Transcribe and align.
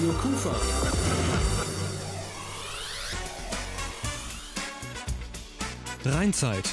Radio 0.00 0.14
Kufa. 0.14 0.50
Rheinzeit. 6.06 6.64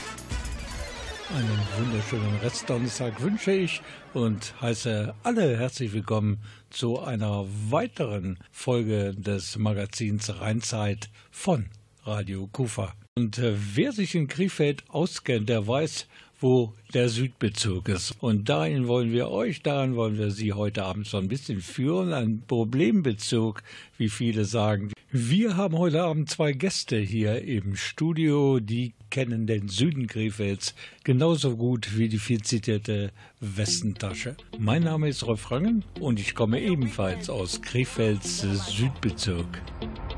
Einen 1.36 1.60
wunderschönen 1.78 2.38
Restdonnerstag 2.42 3.22
wünsche 3.22 3.52
ich 3.52 3.82
und 4.14 4.54
heiße 4.62 5.14
alle 5.24 5.58
herzlich 5.58 5.92
willkommen 5.92 6.38
zu 6.70 7.02
einer 7.02 7.46
weiteren 7.70 8.40
Folge 8.50 9.14
des 9.14 9.58
Magazins 9.58 10.40
Rheinzeit 10.40 11.10
von 11.30 11.66
Radio 12.06 12.48
Kufa. 12.48 12.94
Und 13.18 13.40
äh, 13.40 13.56
wer 13.76 13.92
sich 13.92 14.16
in 14.16 14.30
Krefeld 14.30 14.86
auskennt, 14.88 15.50
der 15.50 15.68
weiß, 15.68 16.08
wo 16.40 16.74
der 16.94 17.10
Südbezug 17.10 17.90
ist. 17.90 18.16
Und 18.20 18.50
dahin 18.50 18.88
wollen 18.88 19.12
wir 19.12 19.30
euch, 19.30 19.62
dahin 19.62 19.96
wollen 19.96 20.18
wir 20.18 20.32
Sie 20.32 20.54
heute 20.54 20.84
Abend 20.84 21.08
so 21.08 21.18
ein 21.18 21.28
bisschen 21.28 21.62
führen, 21.62 22.14
ein 22.14 22.44
Problembezug, 22.48 23.64
wie 23.98 24.10
viele 24.10 24.46
sagen. 24.46 24.92
Wir 25.10 25.56
haben 25.56 25.78
heute 25.78 26.04
Abend 26.04 26.30
zwei 26.30 26.52
Gäste 26.52 26.98
hier 26.98 27.42
im 27.42 27.76
Studio, 27.76 28.60
die 28.60 28.94
kennen 29.10 29.48
den 29.48 29.70
Süden 29.70 30.08
Krefelds 30.08 30.76
genauso 31.06 31.56
gut 31.56 31.98
wie 31.98 32.10
die 32.10 32.20
viel 32.20 32.42
zitierte 32.42 33.12
Westentasche. 33.40 34.36
Mein 34.60 34.84
Name 34.84 35.08
ist 35.08 35.26
Rolf 35.26 35.50
Rangen 35.50 35.86
und 36.02 36.20
ich 36.20 36.36
komme 36.36 36.62
ebenfalls 36.62 37.30
aus 37.30 37.62
Krefelds 37.62 38.42
Südbezirk. 38.42 39.62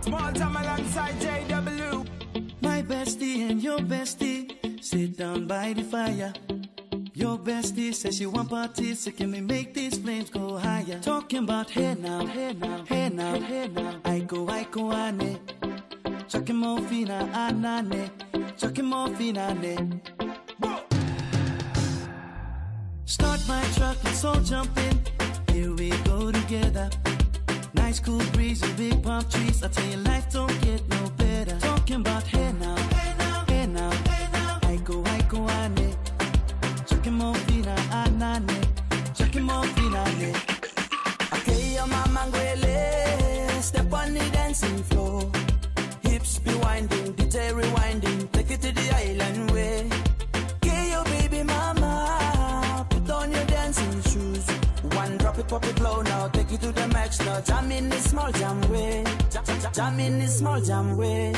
Small 0.04 0.34
time 0.34 0.58
alongside 0.58 1.13
JW. 1.22 2.04
My 2.62 2.82
bestie 2.82 3.46
and 3.48 3.63
your 3.63 3.82
bestie 3.82 4.38
sit 4.89 5.17
down 5.17 5.45
by 5.45 5.71
the 5.73 5.84
fire. 5.84 6.34
Your 7.13 7.38
bestie 7.38 7.93
says 7.93 8.17
she 8.17 8.25
want 8.25 8.49
parties, 8.49 9.02
so 9.02 9.12
can 9.12 9.31
we 9.31 9.39
make 9.39 9.71
these 9.75 9.99
flames 9.99 10.31
go 10.31 10.57
higher? 10.57 10.99
Talking 10.99 11.43
about 11.43 11.70
hey 11.70 11.96
now, 11.99 12.26
hey 12.26 12.54
now, 12.54 12.84
hey 12.85 13.09
now, 13.09 13.40
hey 13.40 13.68
now. 13.68 14.01
I 14.04 14.20
go, 14.21 14.49
I 14.49 14.63
go, 14.63 14.91
ane. 14.91 15.40
Chucking 16.27 16.55
more 16.55 16.81
fina, 16.81 17.29
anane. 17.34 18.09
Chucking 18.57 18.85
more 18.85 19.09
fina, 19.09 19.49
ah, 19.49 19.54
ne. 19.54 19.76
Start 23.05 23.41
my 23.48 23.63
truck, 23.76 23.98
let's 24.03 24.24
all 24.26 24.41
jump 24.41 24.76
in. 24.87 24.96
Here 25.53 25.71
we 25.71 25.90
go 26.09 26.31
together. 26.31 26.90
Nice 27.74 27.99
cool 27.99 28.24
breeze 28.34 28.63
and 28.63 28.76
big 28.76 29.03
palm 29.03 29.24
trees. 29.29 29.62
I 29.62 29.68
tell 29.68 29.87
you, 29.87 29.98
life 29.98 30.31
don't 30.31 30.62
get 30.62 30.81
no 30.90 31.09
better. 31.18 31.59
Talking 31.59 31.98
about 31.98 32.24
hey 32.24 32.51
now, 32.53 32.88
ane. 35.58 35.96
More 37.12 37.34
fina, 37.34 37.76
anane. 37.92 38.60
More 39.42 39.64
fina, 39.76 40.04
ne. 40.20 40.32
Okay, 41.34 41.74
your 41.76 41.88
mama 41.88 42.22
ngwele. 42.28 43.62
Step 43.62 43.94
on 43.94 44.14
the 44.14 44.30
dancing 44.32 44.84
floor. 44.84 45.30
Hips 46.04 46.40
be 46.40 46.54
winding, 46.55 47.14
DJ 47.14 47.52
rewinding. 47.52 48.32
Take 48.32 48.52
it 48.52 48.62
to 48.62 48.72
the 48.72 48.96
island 48.96 49.52
way. 49.52 49.90
Okay, 50.55 50.92
your 50.92 51.04
baby 51.05 51.44
mama. 51.44 52.86
Put 52.90 53.10
on 53.10 53.32
your 53.32 53.46
dancing 53.46 54.02
shoes. 54.04 54.48
One 54.96 55.18
drop 55.18 55.40
it, 55.40 55.48
pop 55.48 55.66
it 55.66 55.80
low 55.80 56.02
now. 56.02 56.27
Take 56.27 56.52
it 56.54 56.62
to 56.62 56.72
the 56.72 56.88
max 56.90 57.20
now. 57.26 57.42
Jam 57.42 57.72
in 57.72 57.90
this 57.90 58.05
small 58.12 58.32
jam 58.32 58.62
way. 58.72 59.04
Jam, 59.32 59.44
jam, 59.46 59.74
jam 59.74 60.00
in 60.00 60.20
this 60.20 60.38
small 60.38 60.62
jam 60.62 60.96
way. 60.96 61.34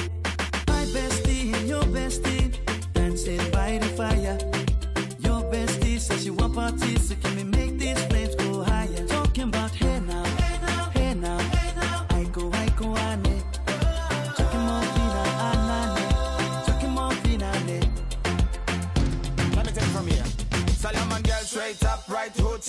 My 0.68 0.84
bestie 0.94 1.68
your 1.68 1.84
bestie 1.84 2.71
dancing 3.02 3.52
by 3.52 3.80
the 3.80 3.88
fire. 3.98 4.38
Your 5.26 5.42
bestie 5.52 6.00
says 6.00 6.24
she 6.24 6.30
want 6.30 6.54
parties, 6.54 7.10
so 7.10 7.16
can 7.22 7.36
we 7.36 7.44
make 7.44 7.80
these 7.80 8.02
flames 8.06 8.36
go 8.36 8.64
higher? 8.64 9.06
Talking 9.08 9.46
about 9.46 9.72
hey 9.72 10.00
now, 10.02 10.24
hey 10.24 10.58
now, 10.62 10.90
hey 10.98 11.14
now, 11.16 11.40
hey 11.40 11.72
now. 11.82 12.06
I 12.12 12.24
go, 12.26 12.52
I 12.54 12.70
go, 12.80 12.96
ane. 12.98 13.22
Chucking 13.22 13.31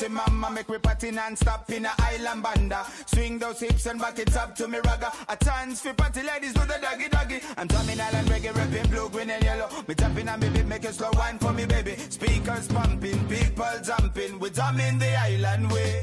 hoochie 0.02 0.10
mama 0.10 0.50
Make 0.50 0.68
me 0.68 0.78
party 0.78 1.10
non-stop 1.10 1.70
in 1.70 1.86
a 1.86 1.90
island 1.98 2.42
banda. 2.42 2.84
Swing 3.06 3.38
those 3.38 3.60
hips 3.60 3.86
and 3.86 4.00
back 4.00 4.18
it 4.18 4.36
up 4.36 4.54
to 4.56 4.68
me 4.68 4.78
ragga. 4.78 5.12
A 5.28 5.36
chance 5.44 5.80
for 5.80 5.94
party 5.94 6.22
ladies 6.22 6.52
do 6.52 6.60
the 6.60 6.78
doggy 6.80 7.08
doggy. 7.08 7.40
I'm 7.56 7.66
drumming 7.66 8.00
island 8.00 8.28
reggae, 8.28 8.54
rapping 8.54 8.90
blue, 8.90 9.08
green 9.08 9.30
and 9.30 9.42
yellow. 9.42 9.68
Me 9.88 9.94
tapping 9.94 10.28
on 10.28 10.40
me 10.40 10.48
beat, 10.50 10.66
make 10.66 10.84
a 10.84 10.92
slow 10.92 11.10
wine 11.14 11.38
for 11.38 11.52
me 11.52 11.64
baby. 11.66 11.96
Speakers 11.96 12.68
pumping, 12.68 13.28
people 13.28 13.74
jumping. 13.84 14.38
We 14.38 14.50
drumming 14.50 14.98
the 14.98 15.16
island 15.16 15.70
way. 15.72 16.02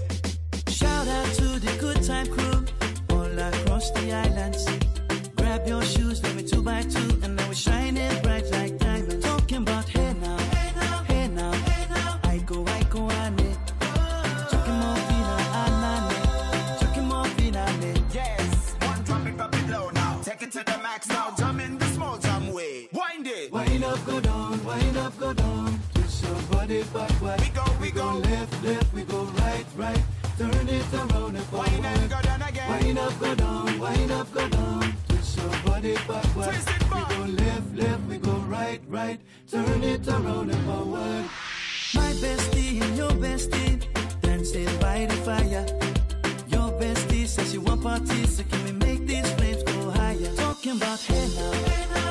Shout 0.67 1.07
out 1.07 1.27
to 1.35 1.59
the 1.59 1.77
good 1.79 2.03
time 2.03 2.27
crew 2.27 2.65
all 3.11 3.39
across 3.39 3.91
the 3.91 4.11
islands. 4.11 4.65
Grab 5.35 5.67
your 5.67 5.83
shoes, 5.83 6.23
let 6.23 6.35
me 6.35 6.43
two 6.43 6.61
by 6.61 6.81
two, 6.83 7.19
and 7.23 7.35
now 7.35 7.47
we're 7.47 7.53
shining 7.53 8.21
bright 8.23 8.49
like 8.51 8.77
diamonds. 8.77 9.25
Talking 9.25 9.57
about 9.57 9.87
to 20.63 20.71
the 20.71 20.77
max 20.79 21.07
now, 21.07 21.33
jump 21.37 21.61
in 21.61 21.77
the 21.77 21.85
small 21.87 22.17
jam 22.17 22.51
way 22.51 22.89
Wind 22.91 23.27
it, 23.27 23.51
Wind 23.51 23.83
up, 23.83 24.05
go 24.05 24.19
down, 24.19 24.63
wind 24.65 24.97
up, 24.97 25.17
go 25.19 25.33
down. 25.33 25.79
Twist 25.93 26.23
your 26.23 26.41
body 26.51 26.83
backward. 26.93 27.39
we 27.41 27.49
go, 27.49 27.65
we 27.81 27.91
Go 27.91 28.13
go 28.13 28.17
left, 28.19 28.63
left, 28.63 28.93
we 28.93 29.03
go 29.03 29.23
right, 29.23 29.65
right. 29.75 30.03
Turn 30.37 30.69
it 30.69 30.93
around 30.93 31.35
and 31.35 31.45
forward. 31.45 31.71
Wind 31.71 31.85
and 31.85 32.09
go 32.09 32.21
down 32.21 32.41
again 32.41 32.83
Wind 32.83 32.99
up, 32.99 33.19
go 33.19 33.35
down, 33.35 33.79
wind 33.79 34.11
up, 34.11 34.33
go 34.33 34.49
down. 34.49 34.93
Twist 35.07 35.37
your 35.37 35.49
body 35.65 35.95
backward. 36.07 36.45
Twist 36.45 36.69
it 36.69 36.83
we 36.83 36.89
go 36.89 37.43
left, 37.43 37.75
left, 37.75 38.03
we 38.09 38.17
go 38.17 38.31
right, 38.31 38.81
right. 38.87 39.19
Turn 39.49 39.83
it 39.83 40.07
around 40.07 40.51
and 40.51 40.65
forward. 40.65 41.25
My 41.95 42.11
bestie 42.23 42.81
and 42.81 42.97
your 42.97 43.11
bestie 43.11 43.83
dancing 44.21 44.79
by 44.79 45.05
the 45.05 45.15
fire. 45.27 45.65
Your 46.47 46.71
bestie 46.79 47.27
says 47.27 47.51
she 47.51 47.57
want 47.57 47.83
parties, 47.83 48.37
so 48.37 48.43
can 48.43 48.63
we 48.65 48.71
make 48.71 49.05
these 49.05 49.29
flames 49.33 49.63
go 49.63 49.68
higher? 49.68 49.68
Talking 50.69 50.81
about 50.83 50.99
hey 51.01 51.27
now, 51.35 51.51
hey 51.51 51.85
now, 51.95 52.08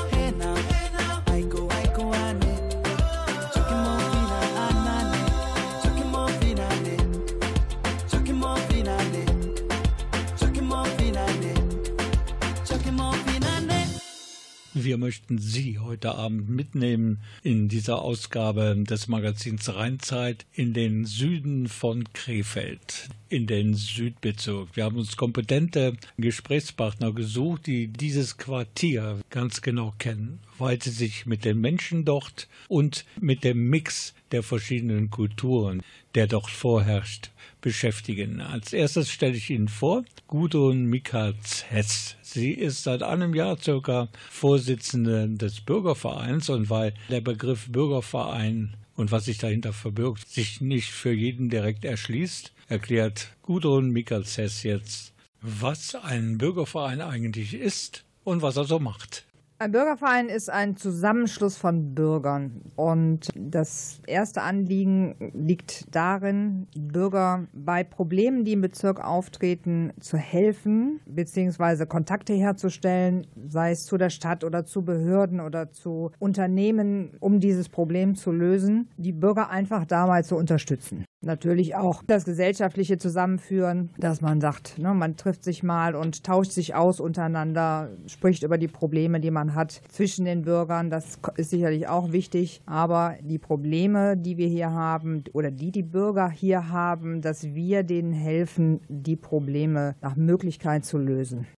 Wir 14.88 14.96
möchten 14.96 15.36
Sie 15.36 15.78
heute 15.78 16.14
Abend 16.14 16.48
mitnehmen 16.48 17.20
in 17.42 17.68
dieser 17.68 18.00
Ausgabe 18.00 18.74
des 18.88 19.06
Magazins 19.06 19.68
Rheinzeit 19.74 20.46
in 20.54 20.72
den 20.72 21.04
Süden 21.04 21.68
von 21.68 22.10
Krefeld, 22.14 23.10
in 23.28 23.46
den 23.46 23.74
Südbezirk. 23.74 24.68
Wir 24.72 24.84
haben 24.84 24.96
uns 24.96 25.18
kompetente 25.18 25.94
Gesprächspartner 26.16 27.12
gesucht, 27.12 27.66
die 27.66 27.88
dieses 27.88 28.38
Quartier 28.38 29.18
ganz 29.28 29.60
genau 29.60 29.92
kennen, 29.98 30.40
weil 30.56 30.80
sie 30.80 30.88
sich 30.88 31.26
mit 31.26 31.44
den 31.44 31.60
Menschen 31.60 32.06
dort 32.06 32.48
und 32.68 33.04
mit 33.20 33.44
dem 33.44 33.68
Mix 33.68 34.14
der 34.32 34.42
verschiedenen 34.42 35.10
Kulturen, 35.10 35.82
der 36.14 36.28
dort 36.28 36.48
vorherrscht, 36.48 37.30
beschäftigen. 37.60 38.40
Als 38.40 38.72
erstes 38.72 39.10
stelle 39.10 39.36
ich 39.36 39.50
Ihnen 39.50 39.68
vor, 39.68 40.04
Gudrun 40.26 40.86
Mikatz-Hess. 40.86 42.16
Sie 42.22 42.52
ist 42.52 42.82
seit 42.82 43.02
einem 43.02 43.34
Jahr 43.34 43.58
circa 43.58 44.08
Vorsitzende 44.30 45.28
des 45.28 45.60
Bürgervereins 45.60 46.48
und 46.50 46.70
weil 46.70 46.94
der 47.08 47.20
Begriff 47.20 47.68
Bürgerverein 47.70 48.76
und 48.96 49.12
was 49.12 49.26
sich 49.26 49.38
dahinter 49.38 49.72
verbirgt, 49.72 50.28
sich 50.28 50.60
nicht 50.60 50.90
für 50.90 51.12
jeden 51.12 51.48
direkt 51.48 51.84
erschließt, 51.84 52.52
erklärt 52.68 53.36
Gudrun 53.42 53.90
Mikatz-Hess 53.90 54.62
jetzt, 54.64 55.14
was 55.40 55.94
ein 55.94 56.38
Bürgerverein 56.38 57.00
eigentlich 57.00 57.54
ist 57.54 58.04
und 58.24 58.42
was 58.42 58.56
er 58.56 58.64
so 58.64 58.78
macht. 58.78 59.24
Ein 59.60 59.72
Bürgerverein 59.72 60.28
ist 60.28 60.50
ein 60.50 60.76
Zusammenschluss 60.76 61.56
von 61.56 61.92
Bürgern. 61.92 62.62
Und 62.76 63.28
das 63.34 64.00
erste 64.06 64.42
Anliegen 64.42 65.32
liegt 65.34 65.92
darin, 65.92 66.68
Bürger 66.76 67.48
bei 67.52 67.82
Problemen, 67.82 68.44
die 68.44 68.52
im 68.52 68.60
Bezirk 68.60 69.04
auftreten, 69.04 69.92
zu 69.98 70.16
helfen, 70.16 71.00
beziehungsweise 71.06 71.88
Kontakte 71.88 72.34
herzustellen, 72.34 73.26
sei 73.48 73.72
es 73.72 73.84
zu 73.84 73.96
der 73.96 74.10
Stadt 74.10 74.44
oder 74.44 74.64
zu 74.64 74.82
Behörden 74.82 75.40
oder 75.40 75.72
zu 75.72 76.12
Unternehmen, 76.20 77.16
um 77.18 77.40
dieses 77.40 77.68
Problem 77.68 78.14
zu 78.14 78.30
lösen, 78.30 78.88
die 78.96 79.12
Bürger 79.12 79.50
einfach 79.50 79.86
dabei 79.86 80.22
zu 80.22 80.36
unterstützen. 80.36 81.04
Natürlich 81.20 81.74
auch 81.74 82.04
das 82.06 82.24
gesellschaftliche 82.24 82.96
Zusammenführen, 82.96 83.90
dass 83.98 84.20
man 84.20 84.40
sagt, 84.40 84.78
ne, 84.78 84.94
man 84.94 85.16
trifft 85.16 85.42
sich 85.42 85.64
mal 85.64 85.96
und 85.96 86.22
tauscht 86.22 86.52
sich 86.52 86.76
aus 86.76 87.00
untereinander, 87.00 87.90
spricht 88.06 88.44
über 88.44 88.56
die 88.56 88.68
Probleme, 88.68 89.18
die 89.18 89.32
man 89.32 89.56
hat 89.56 89.82
zwischen 89.88 90.26
den 90.26 90.42
Bürgern. 90.42 90.90
Das 90.90 91.18
ist 91.36 91.50
sicherlich 91.50 91.88
auch 91.88 92.12
wichtig. 92.12 92.62
Aber 92.66 93.16
die 93.20 93.38
Probleme, 93.38 94.16
die 94.16 94.36
wir 94.36 94.46
hier 94.46 94.70
haben 94.70 95.24
oder 95.32 95.50
die 95.50 95.72
die 95.72 95.82
Bürger 95.82 96.30
hier 96.30 96.68
haben, 96.68 97.20
dass 97.20 97.42
wir 97.52 97.82
denen 97.82 98.12
helfen, 98.12 98.80
die 98.88 99.16
Probleme 99.16 99.96
nach 100.00 100.14
Möglichkeit 100.14 100.84
zu 100.84 100.98
lösen. 100.98 101.48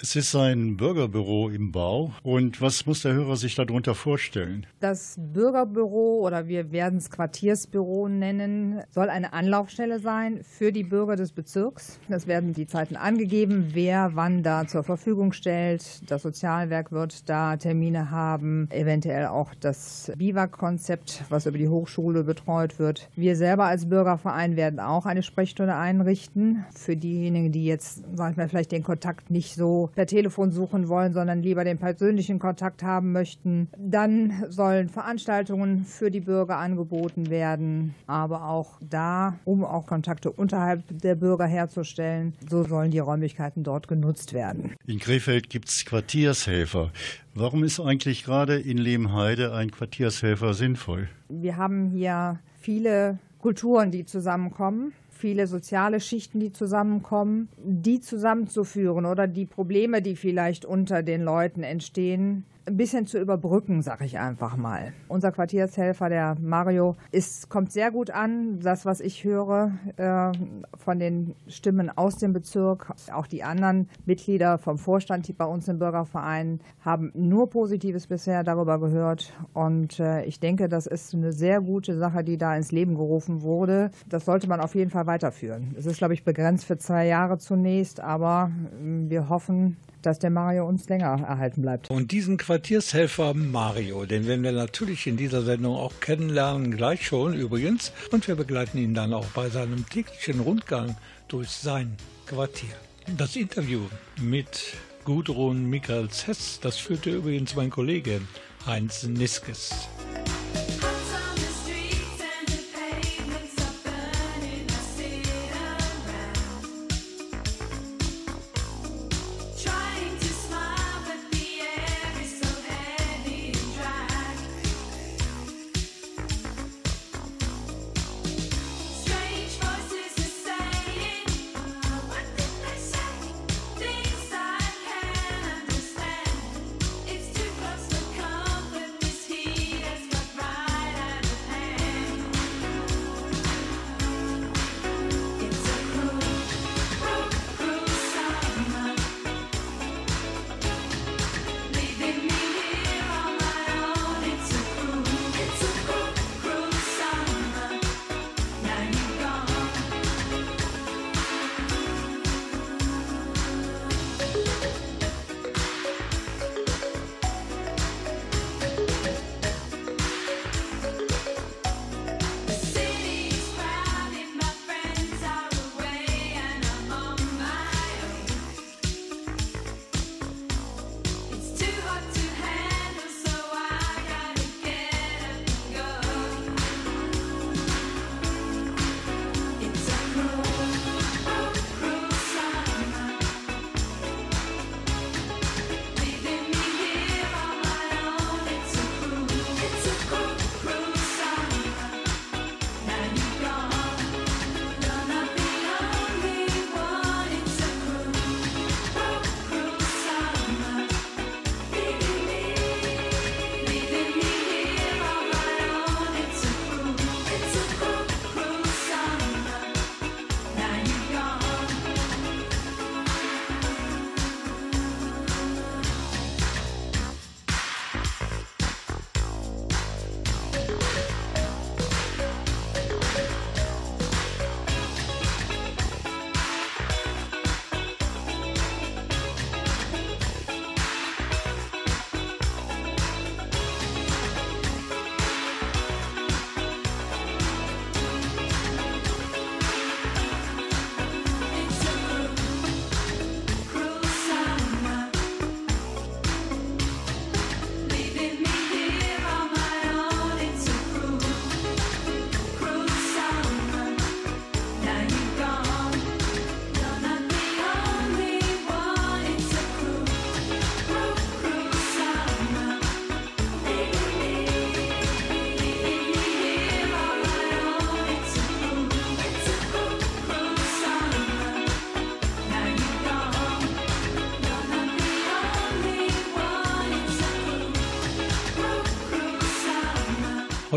Es 0.00 0.14
ist 0.14 0.36
ein 0.36 0.76
Bürgerbüro 0.76 1.48
im 1.48 1.72
Bau. 1.72 2.12
Und 2.22 2.60
was 2.60 2.86
muss 2.86 3.02
der 3.02 3.14
Hörer 3.14 3.36
sich 3.36 3.56
darunter 3.56 3.96
vorstellen? 3.96 4.64
Das 4.78 5.16
Bürgerbüro 5.18 6.20
oder 6.24 6.46
wir 6.46 6.70
werden 6.70 6.98
es 6.98 7.10
Quartiersbüro 7.10 8.08
nennen, 8.08 8.80
soll 8.90 9.10
eine 9.10 9.32
Anlaufstelle 9.32 9.98
sein 9.98 10.42
für 10.44 10.70
die 10.70 10.84
Bürger 10.84 11.16
des 11.16 11.32
Bezirks. 11.32 11.98
Es 12.08 12.28
werden 12.28 12.52
die 12.52 12.68
Zeiten 12.68 12.94
angegeben, 12.94 13.70
wer 13.72 14.12
wann 14.14 14.44
da 14.44 14.68
zur 14.68 14.84
Verfügung 14.84 15.32
stellt. 15.32 16.08
Das 16.08 16.22
Sozialwerk 16.22 16.92
wird 16.92 17.28
da 17.28 17.56
Termine 17.56 18.12
haben, 18.12 18.68
eventuell 18.70 19.26
auch 19.26 19.52
das 19.58 20.12
Biwak-Konzept, 20.16 21.24
was 21.28 21.46
über 21.46 21.58
die 21.58 21.68
Hochschule 21.68 22.22
betreut 22.22 22.78
wird. 22.78 23.08
Wir 23.16 23.34
selber 23.34 23.64
als 23.64 23.88
Bürgerverein 23.88 24.54
werden 24.54 24.78
auch 24.78 25.06
eine 25.06 25.24
Sprechstunde 25.24 25.74
einrichten 25.74 26.64
für 26.72 26.94
diejenigen, 26.94 27.50
die 27.50 27.64
jetzt, 27.64 28.04
sag 28.14 28.30
ich 28.30 28.36
mal, 28.36 28.48
vielleicht 28.48 28.70
den 28.70 28.84
Kontakt 28.84 29.32
nicht 29.32 29.56
so 29.56 29.87
per 29.94 30.06
Telefon 30.06 30.50
suchen 30.50 30.88
wollen, 30.88 31.12
sondern 31.12 31.42
lieber 31.42 31.64
den 31.64 31.78
persönlichen 31.78 32.38
Kontakt 32.38 32.82
haben 32.82 33.12
möchten. 33.12 33.68
Dann 33.78 34.44
sollen 34.48 34.88
Veranstaltungen 34.88 35.84
für 35.84 36.10
die 36.10 36.20
Bürger 36.20 36.58
angeboten 36.58 37.30
werden, 37.30 37.94
aber 38.06 38.44
auch 38.44 38.78
da, 38.80 39.38
um 39.44 39.64
auch 39.64 39.86
Kontakte 39.86 40.30
unterhalb 40.30 40.82
der 40.90 41.14
Bürger 41.14 41.46
herzustellen, 41.46 42.34
so 42.48 42.64
sollen 42.64 42.90
die 42.90 42.98
Räumlichkeiten 42.98 43.62
dort 43.62 43.88
genutzt 43.88 44.32
werden. 44.32 44.74
In 44.86 44.98
Krefeld 44.98 45.50
gibt 45.50 45.68
es 45.68 45.84
Quartiershelfer. 45.84 46.90
Warum 47.34 47.64
ist 47.64 47.80
eigentlich 47.80 48.24
gerade 48.24 48.58
in 48.58 48.78
Lehmheide 48.78 49.52
ein 49.52 49.70
Quartiershelfer 49.70 50.54
sinnvoll? 50.54 51.08
Wir 51.28 51.56
haben 51.56 51.90
hier 51.90 52.40
viele 52.60 53.18
Kulturen, 53.38 53.90
die 53.90 54.04
zusammenkommen 54.04 54.92
viele 55.18 55.46
soziale 55.46 56.00
Schichten, 56.00 56.40
die 56.40 56.52
zusammenkommen, 56.52 57.48
die 57.58 58.00
zusammenzuführen 58.00 59.04
oder 59.04 59.26
die 59.26 59.46
Probleme, 59.46 60.00
die 60.00 60.16
vielleicht 60.16 60.64
unter 60.64 61.02
den 61.02 61.22
Leuten 61.22 61.62
entstehen, 61.62 62.44
ein 62.68 62.76
bisschen 62.76 63.06
zu 63.06 63.18
überbrücken, 63.18 63.82
sag 63.82 64.02
ich 64.02 64.18
einfach 64.18 64.56
mal. 64.56 64.92
Unser 65.08 65.32
Quartiershelfer, 65.32 66.08
der 66.08 66.36
Mario, 66.40 66.96
ist, 67.10 67.48
kommt 67.48 67.72
sehr 67.72 67.90
gut 67.90 68.10
an. 68.10 68.60
Das, 68.60 68.84
was 68.84 69.00
ich 69.00 69.24
höre 69.24 69.72
äh, 69.96 70.32
von 70.76 70.98
den 70.98 71.34
Stimmen 71.48 71.90
aus 71.96 72.16
dem 72.18 72.32
Bezirk, 72.32 72.92
auch 73.12 73.26
die 73.26 73.42
anderen 73.42 73.88
Mitglieder 74.04 74.58
vom 74.58 74.78
Vorstand 74.78 75.36
bei 75.36 75.44
uns 75.44 75.68
im 75.68 75.78
Bürgerverein 75.78 76.60
haben 76.80 77.10
nur 77.14 77.50
Positives 77.50 78.06
bisher 78.06 78.44
darüber 78.44 78.78
gehört. 78.78 79.32
Und 79.54 79.98
äh, 79.98 80.24
ich 80.24 80.40
denke, 80.40 80.68
das 80.68 80.86
ist 80.86 81.14
eine 81.14 81.32
sehr 81.32 81.60
gute 81.60 81.96
Sache, 81.96 82.22
die 82.22 82.36
da 82.36 82.54
ins 82.54 82.72
Leben 82.72 82.94
gerufen 82.94 83.42
wurde. 83.42 83.90
Das 84.08 84.24
sollte 84.24 84.48
man 84.48 84.60
auf 84.60 84.74
jeden 84.74 84.90
Fall 84.90 85.06
weiterführen. 85.06 85.74
Es 85.78 85.86
ist, 85.86 85.98
glaube 85.98 86.14
ich, 86.14 86.24
begrenzt 86.24 86.66
für 86.66 86.78
zwei 86.78 87.06
Jahre 87.06 87.38
zunächst, 87.38 88.00
aber 88.00 88.50
äh, 88.82 89.10
wir 89.10 89.28
hoffen, 89.28 89.76
dass 90.02 90.18
der 90.18 90.30
Mario 90.30 90.66
uns 90.66 90.88
länger 90.88 91.06
erhalten 91.26 91.62
bleibt. 91.62 91.90
Und 91.90 92.12
diesen 92.12 92.36
Quartiershelfer 92.36 93.34
Mario, 93.34 94.04
den 94.04 94.26
werden 94.26 94.42
wir 94.42 94.52
natürlich 94.52 95.06
in 95.06 95.16
dieser 95.16 95.42
Sendung 95.42 95.76
auch 95.76 96.00
kennenlernen, 96.00 96.76
gleich 96.76 97.06
schon 97.06 97.34
übrigens. 97.34 97.92
Und 98.10 98.26
wir 98.28 98.34
begleiten 98.34 98.78
ihn 98.78 98.94
dann 98.94 99.12
auch 99.12 99.26
bei 99.26 99.48
seinem 99.48 99.88
täglichen 99.88 100.40
Rundgang 100.40 100.96
durch 101.28 101.50
sein 101.50 101.96
Quartier. 102.26 102.74
Das 103.16 103.36
Interview 103.36 103.80
mit 104.20 104.74
Gudrun 105.04 105.64
Michaels 105.70 106.26
Hess, 106.26 106.60
das 106.60 106.76
führte 106.76 107.10
übrigens 107.10 107.56
mein 107.56 107.70
Kollege 107.70 108.20
Heinz 108.66 109.04
Niskes. 109.04 109.88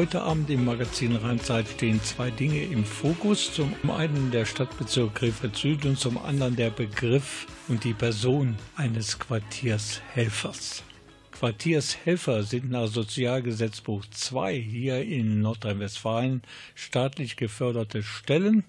Heute 0.01 0.23
Abend 0.23 0.49
im 0.49 0.65
Magazin 0.65 1.15
Rheinzeit 1.15 1.67
stehen 1.67 2.01
zwei 2.01 2.31
Dinge 2.31 2.63
im 2.63 2.85
Fokus. 2.85 3.53
Zum 3.53 3.71
einen 3.87 4.31
der 4.31 4.45
Stadtbezirk 4.45 5.13
Krefeld 5.13 5.55
Süd 5.55 5.85
und 5.85 5.99
zum 5.99 6.17
anderen 6.17 6.55
der 6.55 6.71
Begriff 6.71 7.45
und 7.67 7.83
die 7.83 7.93
Person 7.93 8.55
eines 8.75 9.19
Quartiershelfers. 9.19 10.81
Quartiershelfer 11.29 12.41
sind 12.41 12.71
nach 12.71 12.87
Sozialgesetzbuch 12.87 14.03
2 14.09 14.55
hier 14.55 15.03
in 15.03 15.39
Nordrhein-Westfalen 15.41 16.41
staatlich 16.73 17.35
geförderte 17.35 18.01
Stellen, 18.01 18.63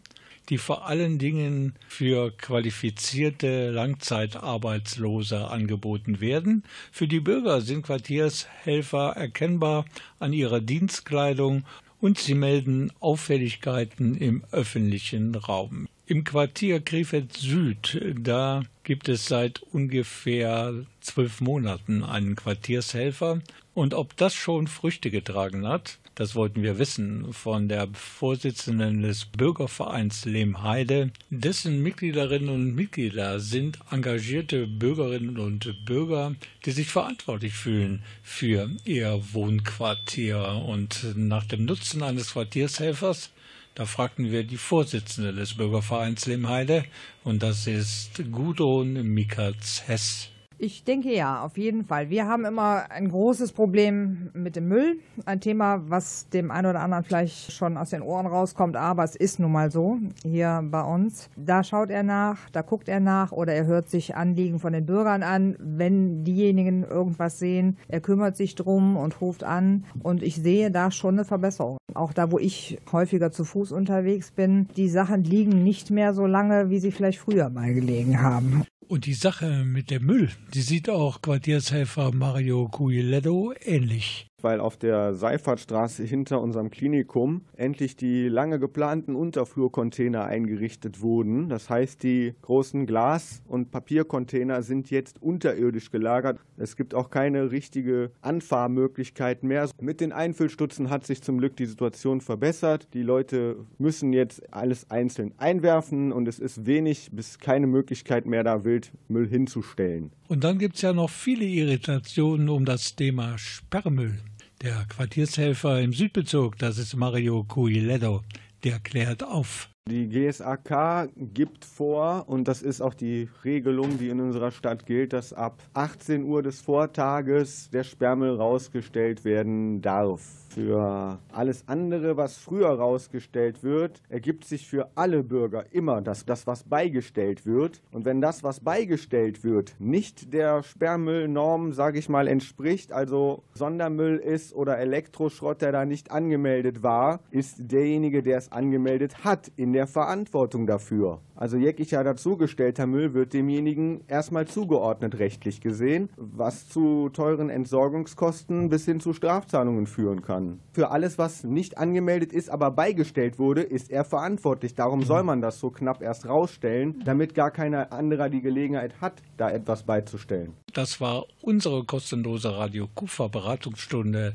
die 0.49 0.59
vor 0.59 0.87
allen 0.87 1.19
Dingen 1.19 1.75
für 1.89 2.31
qualifizierte 2.33 3.71
Langzeitarbeitslose 3.71 5.49
angeboten 5.49 6.21
werden. 6.21 6.65
Für 6.91 7.09
die 7.09 7.21
Bürger 7.21 7.61
sind 7.61 7.83
Quartiershelfer 7.83 9.13
erkennbar 9.17 9.85
an 10.19 10.33
ihrer 10.33 10.61
Dienstkleidung 10.61 11.65
und 12.01 12.19
sie 12.19 12.35
melden 12.35 12.93
Auffälligkeiten 12.99 14.17
im 14.17 14.43
öffentlichen 14.51 15.35
Raum. 15.35 15.89
Im 16.07 16.25
Quartier 16.25 16.81
Krefeld 16.81 17.33
Süd, 17.37 18.01
da 18.19 18.65
gibt 18.83 19.09
es 19.09 19.27
seit 19.27 19.63
ungefähr 19.63 20.75
zwölf 21.01 21.41
Monaten 21.41 22.03
einen 22.03 22.35
Quartiershelfer. 22.35 23.41
Und 23.73 23.95
ob 23.95 24.17
das 24.17 24.35
schon 24.35 24.67
Früchte 24.67 25.11
getragen 25.11 25.67
hat, 25.67 25.99
das 26.15 26.35
wollten 26.35 26.63
wir 26.63 26.79
wissen 26.79 27.33
von 27.33 27.69
der 27.69 27.89
Vorsitzenden 27.93 29.03
des 29.03 29.25
Bürgervereins 29.25 30.25
Lehmheide. 30.25 31.11
Dessen 31.31 31.83
Mitgliederinnen 31.83 32.49
und 32.49 32.75
Mitglieder 32.75 33.41
sind 33.41 33.79
engagierte 33.91 34.67
Bürgerinnen 34.67 35.39
und 35.39 35.85
Bürger, 35.85 36.35
die 36.65 36.73
sich 36.73 36.89
verantwortlich 36.89 37.55
fühlen 37.55 38.03
für 38.23 38.71
ihr 38.85 39.23
Wohnquartier. 39.33 40.63
Und 40.67 41.15
nach 41.17 41.45
dem 41.45 41.65
Nutzen 41.65 42.03
eines 42.03 42.33
Quartiershelfers 42.33 43.31
da 43.75 43.87
fragten 43.87 44.31
wir 44.31 44.45
die 44.45 44.59
Vorsitzende 44.59 45.33
des 45.33 45.55
Bürgervereins 45.55 46.27
Lemheide 46.27 46.85
und 47.25 47.43
das 47.43 47.67
ist 47.67 48.23
Gudrun 48.31 49.03
Mikatz-Hess. 49.03 50.32
Ich 50.65 50.85
denke 50.85 51.13
ja, 51.13 51.43
auf 51.43 51.59
jeden 51.59 51.85
Fall. 51.85 52.09
Wir 52.09 52.29
haben 52.29 52.45
immer 52.45 52.85
ein 52.89 53.09
großes 53.09 53.51
Problem 53.51 54.31
mit 54.33 54.55
dem 54.55 54.69
Müll. 54.69 55.01
Ein 55.25 55.41
Thema, 55.41 55.83
was 55.91 56.29
dem 56.29 56.53
einen 56.53 56.69
oder 56.69 56.83
anderen 56.83 57.03
vielleicht 57.03 57.51
schon 57.51 57.77
aus 57.77 57.91
den 57.91 58.01
Ohren 58.01 58.27
rauskommt, 58.27 58.77
aber 58.77 59.03
es 59.03 59.17
ist 59.17 59.41
nun 59.41 59.51
mal 59.51 59.73
so 59.73 59.99
hier 60.23 60.63
bei 60.71 60.83
uns. 60.83 61.31
Da 61.35 61.65
schaut 61.65 61.91
er 61.91 62.05
nach, 62.05 62.49
da 62.51 62.63
guckt 62.63 62.89
er 62.89 63.01
nach 63.01 63.33
oder 63.33 63.53
er 63.53 63.67
hört 63.67 63.91
sich 63.91 64.15
Anliegen 64.15 64.61
von 64.61 64.73
den 64.73 64.87
Bürgern 64.87 65.25
an. 65.25 65.57
Wenn 65.59 66.23
diejenigen 66.23 66.85
irgendwas 66.85 67.41
sehen, 67.41 67.77
er 67.89 68.01
kümmert 68.01 68.37
sich 68.37 68.55
drum 68.55 68.97
und 68.97 69.21
ruft 69.21 69.43
an. 69.43 69.85
Und 70.05 70.23
ich 70.23 70.37
sehe 70.37 70.71
da 70.71 70.93
schon 70.93 71.17
eine 71.17 71.25
Verbesserung. 71.25 71.79
Auch 71.95 72.13
da, 72.13 72.31
wo 72.31 72.39
ich 72.39 72.79
häufiger 72.93 73.33
zu 73.33 73.45
Fuß 73.45 73.73
unterwegs 73.73 74.31
bin, 74.31 74.69
die 74.77 74.89
Sachen 74.89 75.25
liegen 75.25 75.65
nicht 75.65 75.91
mehr 75.91 76.15
so 76.15 76.25
lange, 76.25 76.71
wie 76.71 76.79
sie 76.79 76.93
vielleicht 76.93 77.19
früher 77.19 77.51
mal 77.51 77.75
gelegen 77.75 78.23
haben. 78.23 78.63
Und 78.93 79.07
die 79.07 79.15
Sache 79.15 79.65
mit 79.65 79.91
dem 79.91 80.05
Müll, 80.05 80.29
die 80.53 80.61
sieht 80.61 80.91
auch 80.91 81.23
Quartiershelfer 81.23 82.13
Mario 82.13 82.69
Cuiletto 82.69 83.55
ähnlich 83.65 84.29
weil 84.43 84.61
auf 84.61 84.77
der 84.77 85.15
Seifertstraße 85.15 86.05
hinter 86.05 86.41
unserem 86.41 86.71
Klinikum 86.71 87.43
endlich 87.57 87.97
die 87.97 88.29
lange 88.29 88.59
geplanten 88.59 89.15
Unterflurcontainer 89.15 90.25
eingerichtet 90.25 91.01
wurden. 91.01 91.49
Das 91.49 91.71
heißt, 91.71 92.03
die 92.03 92.35
großen 92.43 92.87
Glas- 92.87 93.43
und 93.47 93.71
Papiercontainer 93.71 94.63
sind 94.63 94.91
jetzt 94.91 95.23
unterirdisch 95.23 95.91
gelagert. 95.91 96.39
Es 96.57 96.77
gibt 96.77 96.95
auch 96.95 97.11
keine 97.11 97.51
richtige 97.51 98.11
Anfahrmöglichkeit 98.21 99.43
mehr. 99.43 99.69
Mit 99.81 100.01
den 100.01 100.13
Einfüllstutzen 100.13 100.91
hat 100.91 101.07
sich 101.07 101.23
zum 101.23 101.39
Glück 101.39 101.57
die 101.57 101.67
Situation 101.67 102.21
verbessert. 102.21 102.89
Die 102.95 103.03
Leute 103.03 103.57
müssen 103.79 104.13
jetzt 104.13 104.53
alles 104.53 104.91
einzeln 104.91 105.35
einwerfen 105.39 106.13
und 106.13 106.29
es 106.29 106.39
ist 106.39 106.67
wenig 106.67 107.11
bis 107.13 107.39
keine 107.39 107.67
Möglichkeit 107.67 108.27
mehr, 108.27 108.45
da 108.45 108.65
Wildmüll 108.65 109.29
hinzustellen. 109.29 110.13
Und 110.29 110.45
dann 110.45 110.59
gibt 110.59 110.77
es 110.77 110.83
ja 110.83 110.93
noch 110.93 111.11
viele 111.11 111.45
Irritationen 111.45 112.49
um 112.49 112.65
das 112.65 112.97
Thema 112.97 113.37
Sperrmüll. 113.37 114.19
Der 114.63 114.85
Quartiershelfer 114.89 115.81
im 115.81 115.93
Südbezirk, 115.93 116.57
das 116.57 116.79
ist 116.79 116.95
Mario 116.95 117.43
Cuiledo, 117.43 118.23
der 118.63 118.79
klärt 118.79 119.25
auf. 119.25 119.72
Die 119.91 120.09
GSAK 120.09 121.11
gibt 121.17 121.65
vor, 121.65 122.29
und 122.29 122.47
das 122.47 122.63
ist 122.63 122.81
auch 122.81 122.95
die 122.95 123.29
Regelung, 123.45 123.99
die 123.99 124.11
in 124.11 124.21
unserer 124.21 124.53
Stadt 124.53 124.87
gilt, 124.87 125.13
dass 125.13 125.33
ab 125.33 125.61
18 125.75 126.23
Uhr 126.23 126.41
des 126.41 126.61
Vortages 126.61 127.69
der 127.71 127.83
Sperrmüll 127.83 128.37
rausgestellt 128.37 129.25
werden 129.25 129.83
darf. 129.83 130.23
Für 130.51 131.19
alles 131.33 131.67
andere, 131.67 132.17
was 132.17 132.37
früher 132.37 132.69
rausgestellt 132.69 133.65
wird, 133.65 134.03
ergibt 134.09 134.45
sich 134.45 134.69
für 134.69 134.91
alle 134.95 135.25
Bürger 135.25 135.65
immer 135.73 136.01
das, 136.03 136.27
das, 136.27 136.47
was 136.47 136.63
beigestellt 136.63 137.47
wird. 137.47 137.83
Und 137.91 138.05
wenn 138.05 138.21
das, 138.21 138.45
was 138.45 138.61
beigestellt 138.61 139.43
wird, 139.43 139.75
nicht 139.81 140.33
der 140.33 140.63
Sperrmüllnorm, 140.63 141.73
sage 141.73 141.99
ich 141.99 142.11
mal, 142.11 142.29
entspricht, 142.29 142.93
also 142.93 143.43
Sondermüll 143.55 144.19
ist 144.19 144.55
oder 144.55 144.79
Elektroschrott, 144.79 145.63
der 145.63 145.73
da 145.73 145.87
nicht 145.87 146.11
angemeldet 146.13 146.83
war, 146.83 147.21
ist 147.31 147.73
derjenige, 147.73 148.23
der 148.23 148.37
es 148.39 148.53
angemeldet 148.53 149.25
hat, 149.25 149.51
in 149.57 149.72
der 149.73 149.87
Verantwortung 149.87 150.67
dafür. 150.67 151.21
Also 151.35 151.57
jeglicher 151.57 152.05
dazugestellter 152.05 152.87
Müll 152.87 153.15
wird 153.15 153.33
demjenigen 153.33 154.03
erstmal 154.07 154.47
zugeordnet 154.47 155.19
rechtlich 155.19 155.61
gesehen, 155.61 156.09
was 156.17 156.69
zu 156.69 157.09
teuren 157.09 157.49
Entsorgungskosten 157.49 158.69
bis 158.69 158.85
hin 158.85 159.01
zu 159.01 159.13
Strafzahlungen 159.13 159.87
führen 159.87 160.23
kann 160.23 160.33
kann. 160.33 160.61
Für 160.73 160.91
alles, 160.91 161.19
was 161.19 161.45
nicht 161.45 161.79
angemeldet 161.79 162.33
ist, 162.33 162.49
aber 162.49 162.71
beigestellt 162.71 163.39
wurde, 163.39 163.63
ist 163.63 163.91
er 163.91 164.05
verantwortlich. 164.05 164.75
Darum 164.75 165.03
soll 165.03 165.23
man 165.23 165.41
das 165.41 165.61
so 165.61 165.71
knapp 165.71 166.03
erst 166.03 166.27
rausstellen, 166.27 167.03
damit 167.05 167.35
gar 167.35 167.51
keiner 167.51 167.93
anderer 167.93 168.29
die 168.29 168.41
Gelegenheit 168.41 169.01
hat, 169.01 169.15
da 169.37 169.51
etwas 169.51 169.83
beizustellen. 169.83 170.55
Das 170.73 171.01
war 171.01 171.27
unsere 171.43 171.85
kostenlose 171.85 172.57
Radio 172.57 172.89
Kufa 172.95 173.29
Beratungsstunde 173.29 174.33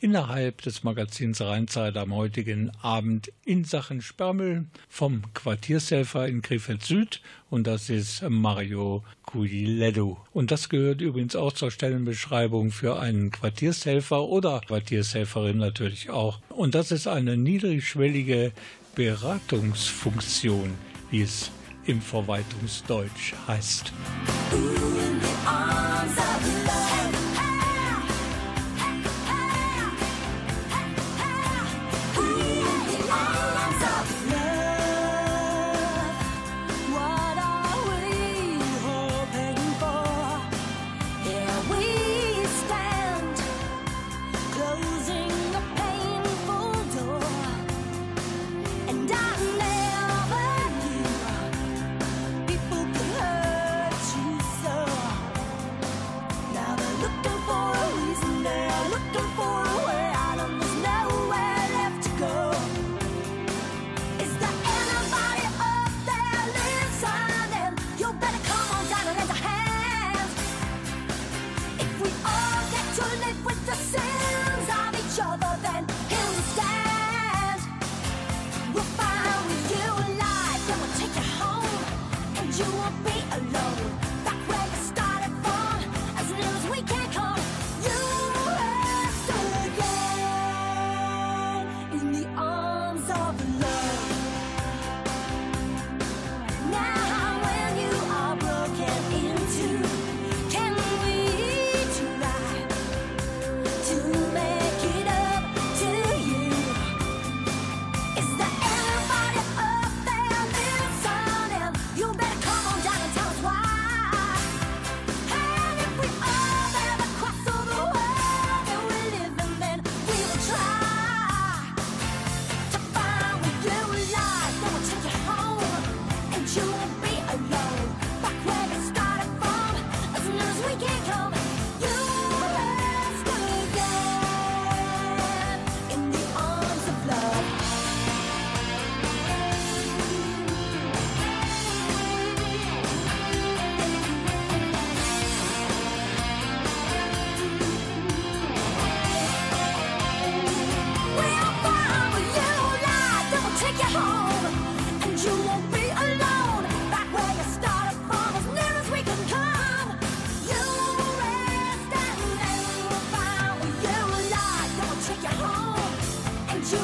innerhalb 0.00 0.62
des 0.62 0.82
Magazins 0.82 1.40
Rheinzeit 1.40 1.96
am 1.96 2.14
heutigen 2.14 2.70
Abend 2.82 3.30
in 3.44 3.64
Sachen 3.64 4.00
Sperrmüll 4.00 4.64
vom 4.88 5.22
Quartiershelfer 5.34 6.26
in 6.26 6.42
Krefeld 6.42 6.82
Süd 6.82 7.20
und 7.50 7.66
das 7.66 7.90
ist 7.90 8.22
Mario 8.28 9.04
Cuiledo. 9.22 10.18
Und 10.32 10.50
das 10.50 10.68
gehört 10.68 11.00
übrigens 11.00 11.36
auch 11.36 11.52
zur 11.52 11.70
Stellenbeschreibung 11.70 12.70
für 12.70 12.98
einen 12.98 13.30
Quartiershelfer 13.30 14.22
oder 14.24 14.62
Quartiershelferin 14.66 15.58
natürlich 15.58 16.10
auch. 16.10 16.40
Und 16.48 16.74
das 16.74 16.90
ist 16.90 17.06
eine 17.06 17.36
niedrigschwellige 17.36 18.52
Beratungsfunktion, 18.94 20.74
wie 21.10 21.22
es 21.22 21.50
im 21.86 22.00
Verwaltungsdeutsch 22.00 23.34
heißt. 23.46 23.92
so 26.16 26.59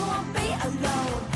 won't 0.07 0.33
be 0.35 0.47
alone. 0.63 1.36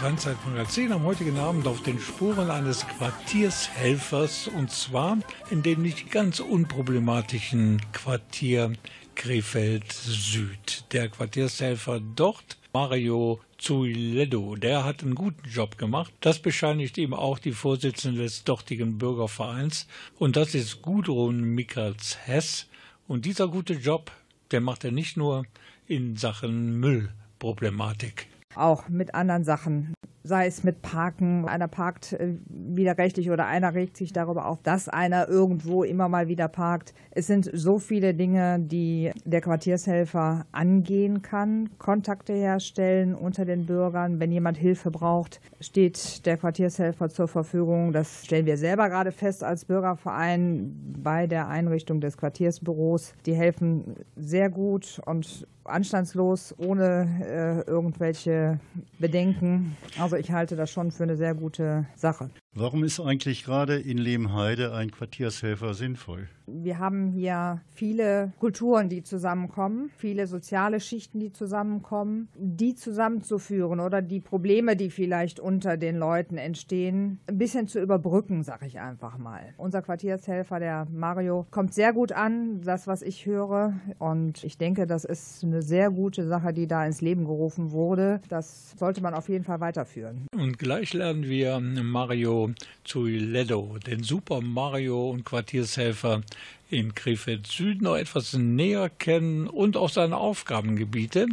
Das 0.00 0.06
Rheinzeitmagazin 0.08 0.92
am 0.92 1.02
heutigen 1.02 1.36
Abend 1.36 1.66
auf 1.66 1.82
den 1.82 1.98
Spuren 1.98 2.50
eines 2.50 2.86
Quartiershelfers 2.86 4.48
und 4.48 4.70
zwar 4.70 5.18
in 5.50 5.62
dem 5.62 5.82
nicht 5.82 6.10
ganz 6.10 6.40
unproblematischen 6.40 7.82
Quartier 7.92 8.72
Krefeld 9.14 9.92
Süd. 9.92 10.84
Der 10.92 11.10
Quartiershelfer 11.10 12.00
dort, 12.00 12.56
Mario 12.72 13.40
Zuiledo, 13.58 14.56
der 14.56 14.84
hat 14.84 15.02
einen 15.02 15.14
guten 15.14 15.46
Job 15.46 15.76
gemacht. 15.76 16.14
Das 16.20 16.38
bescheinigt 16.38 16.96
ihm 16.96 17.12
auch 17.12 17.38
die 17.38 17.52
Vorsitzende 17.52 18.22
des 18.22 18.44
dortigen 18.44 18.96
Bürgervereins 18.96 19.86
und 20.18 20.34
das 20.34 20.54
ist 20.54 20.80
Gudrun 20.80 21.42
Mikkertz-Hess. 21.42 22.68
Und 23.06 23.26
dieser 23.26 23.48
gute 23.48 23.74
Job, 23.74 24.10
der 24.50 24.62
macht 24.62 24.82
er 24.82 24.92
nicht 24.92 25.18
nur 25.18 25.44
in 25.86 26.16
Sachen 26.16 26.80
Müllproblematik 26.80 28.29
auch 28.56 28.88
mit 28.88 29.14
anderen 29.14 29.44
Sachen 29.44 29.94
sei 30.30 30.46
es 30.46 30.62
mit 30.62 30.80
Parken, 30.80 31.48
einer 31.48 31.66
parkt 31.66 32.12
äh, 32.12 32.36
widerrechtlich 32.46 33.32
oder 33.32 33.46
einer 33.46 33.74
regt 33.74 33.96
sich 33.96 34.12
darüber 34.12 34.46
auf, 34.46 34.62
dass 34.62 34.88
einer 34.88 35.28
irgendwo 35.28 35.82
immer 35.82 36.08
mal 36.08 36.28
wieder 36.28 36.46
parkt. 36.46 36.94
Es 37.10 37.26
sind 37.26 37.50
so 37.52 37.80
viele 37.80 38.14
Dinge, 38.14 38.60
die 38.60 39.10
der 39.24 39.40
Quartiershelfer 39.40 40.46
angehen 40.52 41.22
kann, 41.22 41.70
Kontakte 41.78 42.32
herstellen 42.32 43.16
unter 43.16 43.44
den 43.44 43.66
Bürgern. 43.66 44.20
Wenn 44.20 44.30
jemand 44.30 44.56
Hilfe 44.56 44.92
braucht, 44.92 45.40
steht 45.60 46.24
der 46.26 46.36
Quartiershelfer 46.36 47.08
zur 47.08 47.26
Verfügung. 47.26 47.92
Das 47.92 48.24
stellen 48.24 48.46
wir 48.46 48.56
selber 48.56 48.88
gerade 48.88 49.10
fest 49.10 49.42
als 49.42 49.64
Bürgerverein 49.64 50.94
bei 51.02 51.26
der 51.26 51.48
Einrichtung 51.48 52.00
des 52.00 52.16
Quartiersbüros. 52.16 53.14
Die 53.26 53.34
helfen 53.34 53.96
sehr 54.14 54.48
gut 54.48 55.00
und 55.06 55.44
anstandslos, 55.64 56.54
ohne 56.58 57.64
äh, 57.66 57.70
irgendwelche 57.70 58.60
Bedenken. 58.98 59.76
Also 59.98 60.16
ich 60.20 60.32
halte 60.32 60.54
das 60.54 60.70
schon 60.70 60.90
für 60.90 61.04
eine 61.04 61.16
sehr 61.16 61.34
gute 61.34 61.86
Sache. 61.96 62.30
Warum 62.52 62.82
ist 62.82 62.98
eigentlich 62.98 63.44
gerade 63.44 63.78
in 63.78 63.96
Lehmheide 63.96 64.74
ein 64.74 64.90
Quartiershelfer 64.90 65.72
sinnvoll? 65.72 66.28
Wir 66.46 66.80
haben 66.80 67.06
hier 67.06 67.60
viele 67.68 68.32
Kulturen, 68.40 68.88
die 68.88 69.04
zusammenkommen, 69.04 69.90
viele 69.96 70.26
soziale 70.26 70.80
Schichten, 70.80 71.20
die 71.20 71.30
zusammenkommen, 71.30 72.28
die 72.34 72.74
zusammenzuführen 72.74 73.78
oder 73.78 74.02
die 74.02 74.18
Probleme, 74.18 74.74
die 74.74 74.90
vielleicht 74.90 75.38
unter 75.38 75.76
den 75.76 75.96
Leuten 75.96 76.38
entstehen, 76.38 77.20
ein 77.28 77.38
bisschen 77.38 77.68
zu 77.68 77.80
überbrücken, 77.80 78.42
sage 78.42 78.66
ich 78.66 78.80
einfach 78.80 79.16
mal. 79.16 79.54
Unser 79.56 79.80
Quartiershelfer, 79.80 80.58
der 80.58 80.88
Mario, 80.90 81.46
kommt 81.52 81.72
sehr 81.72 81.92
gut 81.92 82.10
an, 82.10 82.62
das, 82.62 82.88
was 82.88 83.02
ich 83.02 83.26
höre. 83.26 83.74
Und 84.00 84.42
ich 84.42 84.58
denke, 84.58 84.88
das 84.88 85.04
ist 85.04 85.44
eine 85.44 85.62
sehr 85.62 85.92
gute 85.92 86.26
Sache, 86.26 86.52
die 86.52 86.66
da 86.66 86.84
ins 86.84 87.00
Leben 87.00 87.26
gerufen 87.26 87.70
wurde. 87.70 88.20
Das 88.28 88.72
sollte 88.76 89.02
man 89.02 89.14
auf 89.14 89.28
jeden 89.28 89.44
Fall 89.44 89.60
weiterführen. 89.60 89.99
Und 90.34 90.58
gleich 90.58 90.92
lernen 90.92 91.28
wir 91.28 91.60
Mario 91.60 92.52
zu 92.84 93.06
Ledo, 93.06 93.76
den 93.86 94.02
Super 94.02 94.40
Mario 94.40 95.10
und 95.10 95.24
Quartiershelfer 95.24 96.22
in 96.70 96.94
Krefeld 96.94 97.46
Süd 97.46 97.82
noch 97.82 97.96
etwas 97.96 98.32
näher 98.34 98.88
kennen 98.88 99.48
und 99.48 99.76
auch 99.76 99.90
seine 99.90 100.16
Aufgabengebiete. 100.16 101.26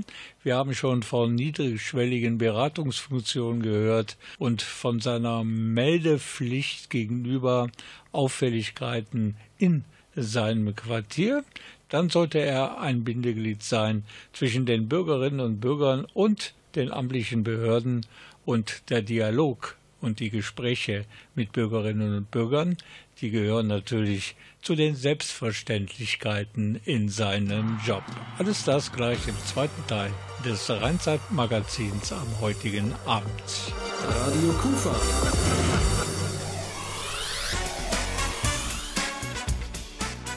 Wir 0.44 0.56
haben 0.56 0.74
schon 0.74 1.04
von 1.04 1.36
niedrigschwelligen 1.36 2.38
Beratungsfunktionen 2.38 3.62
gehört 3.62 4.18
und 4.40 4.62
von 4.62 5.00
seiner 5.00 5.44
Meldepflicht 5.44 6.90
gegenüber 6.90 7.70
Auffälligkeiten 8.12 9.36
in 9.60 9.84
seinem 10.16 10.76
Quartier. 10.76 11.44
Dann 11.90 12.10
sollte 12.10 12.40
er 12.40 12.82
ein 12.82 13.04
Bindeglied 13.04 13.64
sein 13.64 14.04
zwischen 14.34 14.66
den 14.66 14.90
Bürgerinnen 14.90 15.40
und 15.40 15.62
Bürgern 15.62 16.06
und 16.14 16.54
den 16.76 16.92
amtlichen 16.92 17.44
Behörden 17.44 18.06
und 18.48 18.90
der 18.90 19.02
Dialog 19.02 19.78
und 20.00 20.22
die 20.22 20.30
Gespräche 20.30 21.06
mit 21.36 21.52
Bürgerinnen 21.52 22.16
und 22.16 22.32
Bürgern, 22.32 22.78
die 23.20 23.30
gehören 23.30 23.68
natürlich 23.68 24.36
zu 24.62 24.74
den 24.76 24.96
Selbstverständlichkeiten 24.96 26.80
in 26.86 27.10
seinem 27.10 27.78
Job. 27.86 28.04
Alles 28.38 28.64
das 28.64 28.94
gleich 28.94 29.28
im 29.28 29.36
zweiten 29.46 29.86
Teil 29.88 30.12
des 30.46 30.70
Rheinzeit-Magazins 30.70 32.14
am 32.14 32.40
heutigen 32.40 32.94
Abend. 33.06 33.74
Radio 34.02 34.54
Kufa. 34.54 34.96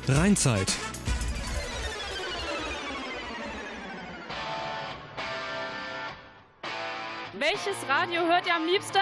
Rheinzeit 0.09 0.77
Welches 7.41 7.89
Radio 7.89 8.21
hört 8.27 8.47
ihr 8.47 8.55
am 8.55 8.67
liebsten? 8.67 8.99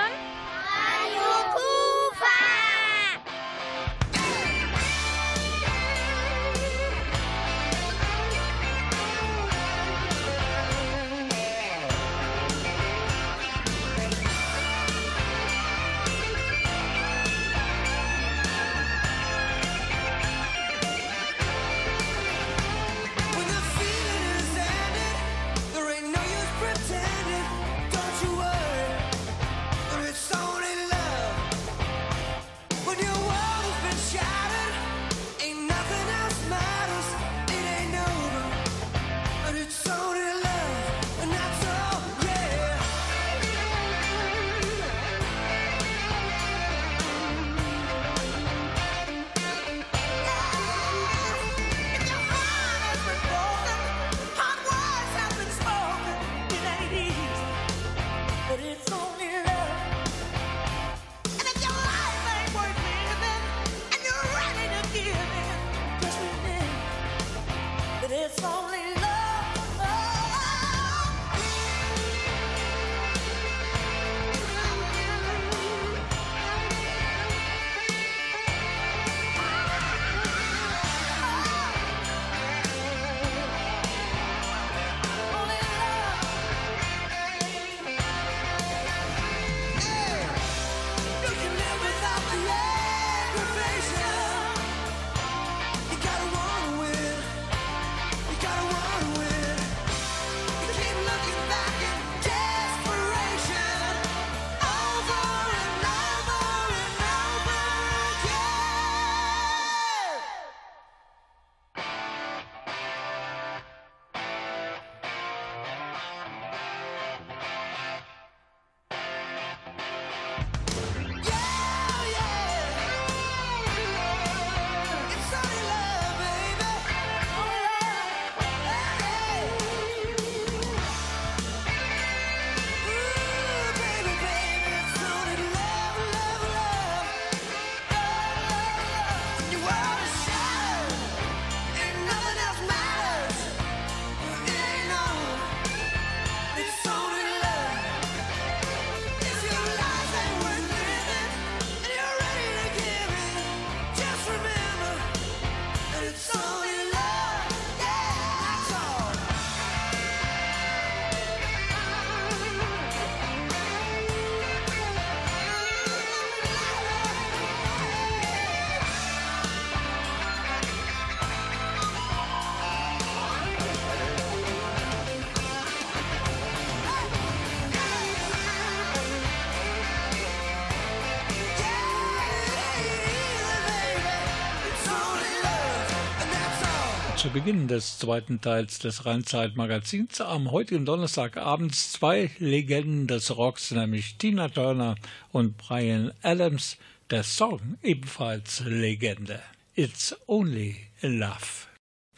Zu 187.28 187.34
Beginn 187.34 187.68
des 187.68 187.98
zweiten 187.98 188.40
Teils 188.40 188.78
des 188.78 189.04
Rheinzeit-Magazins 189.04 190.22
am 190.22 190.50
heutigen 190.50 190.86
Donnerstagabend 190.86 191.74
zwei 191.74 192.30
Legenden 192.38 193.06
des 193.06 193.36
Rocks, 193.36 193.70
nämlich 193.70 194.16
Tina 194.16 194.48
Turner 194.48 194.94
und 195.30 195.58
Brian 195.58 196.12
Adams. 196.22 196.78
Der 197.10 197.22
Song 197.24 197.76
ebenfalls 197.82 198.62
Legende. 198.64 199.42
It's 199.74 200.16
Only 200.26 200.76
Love. 201.02 201.67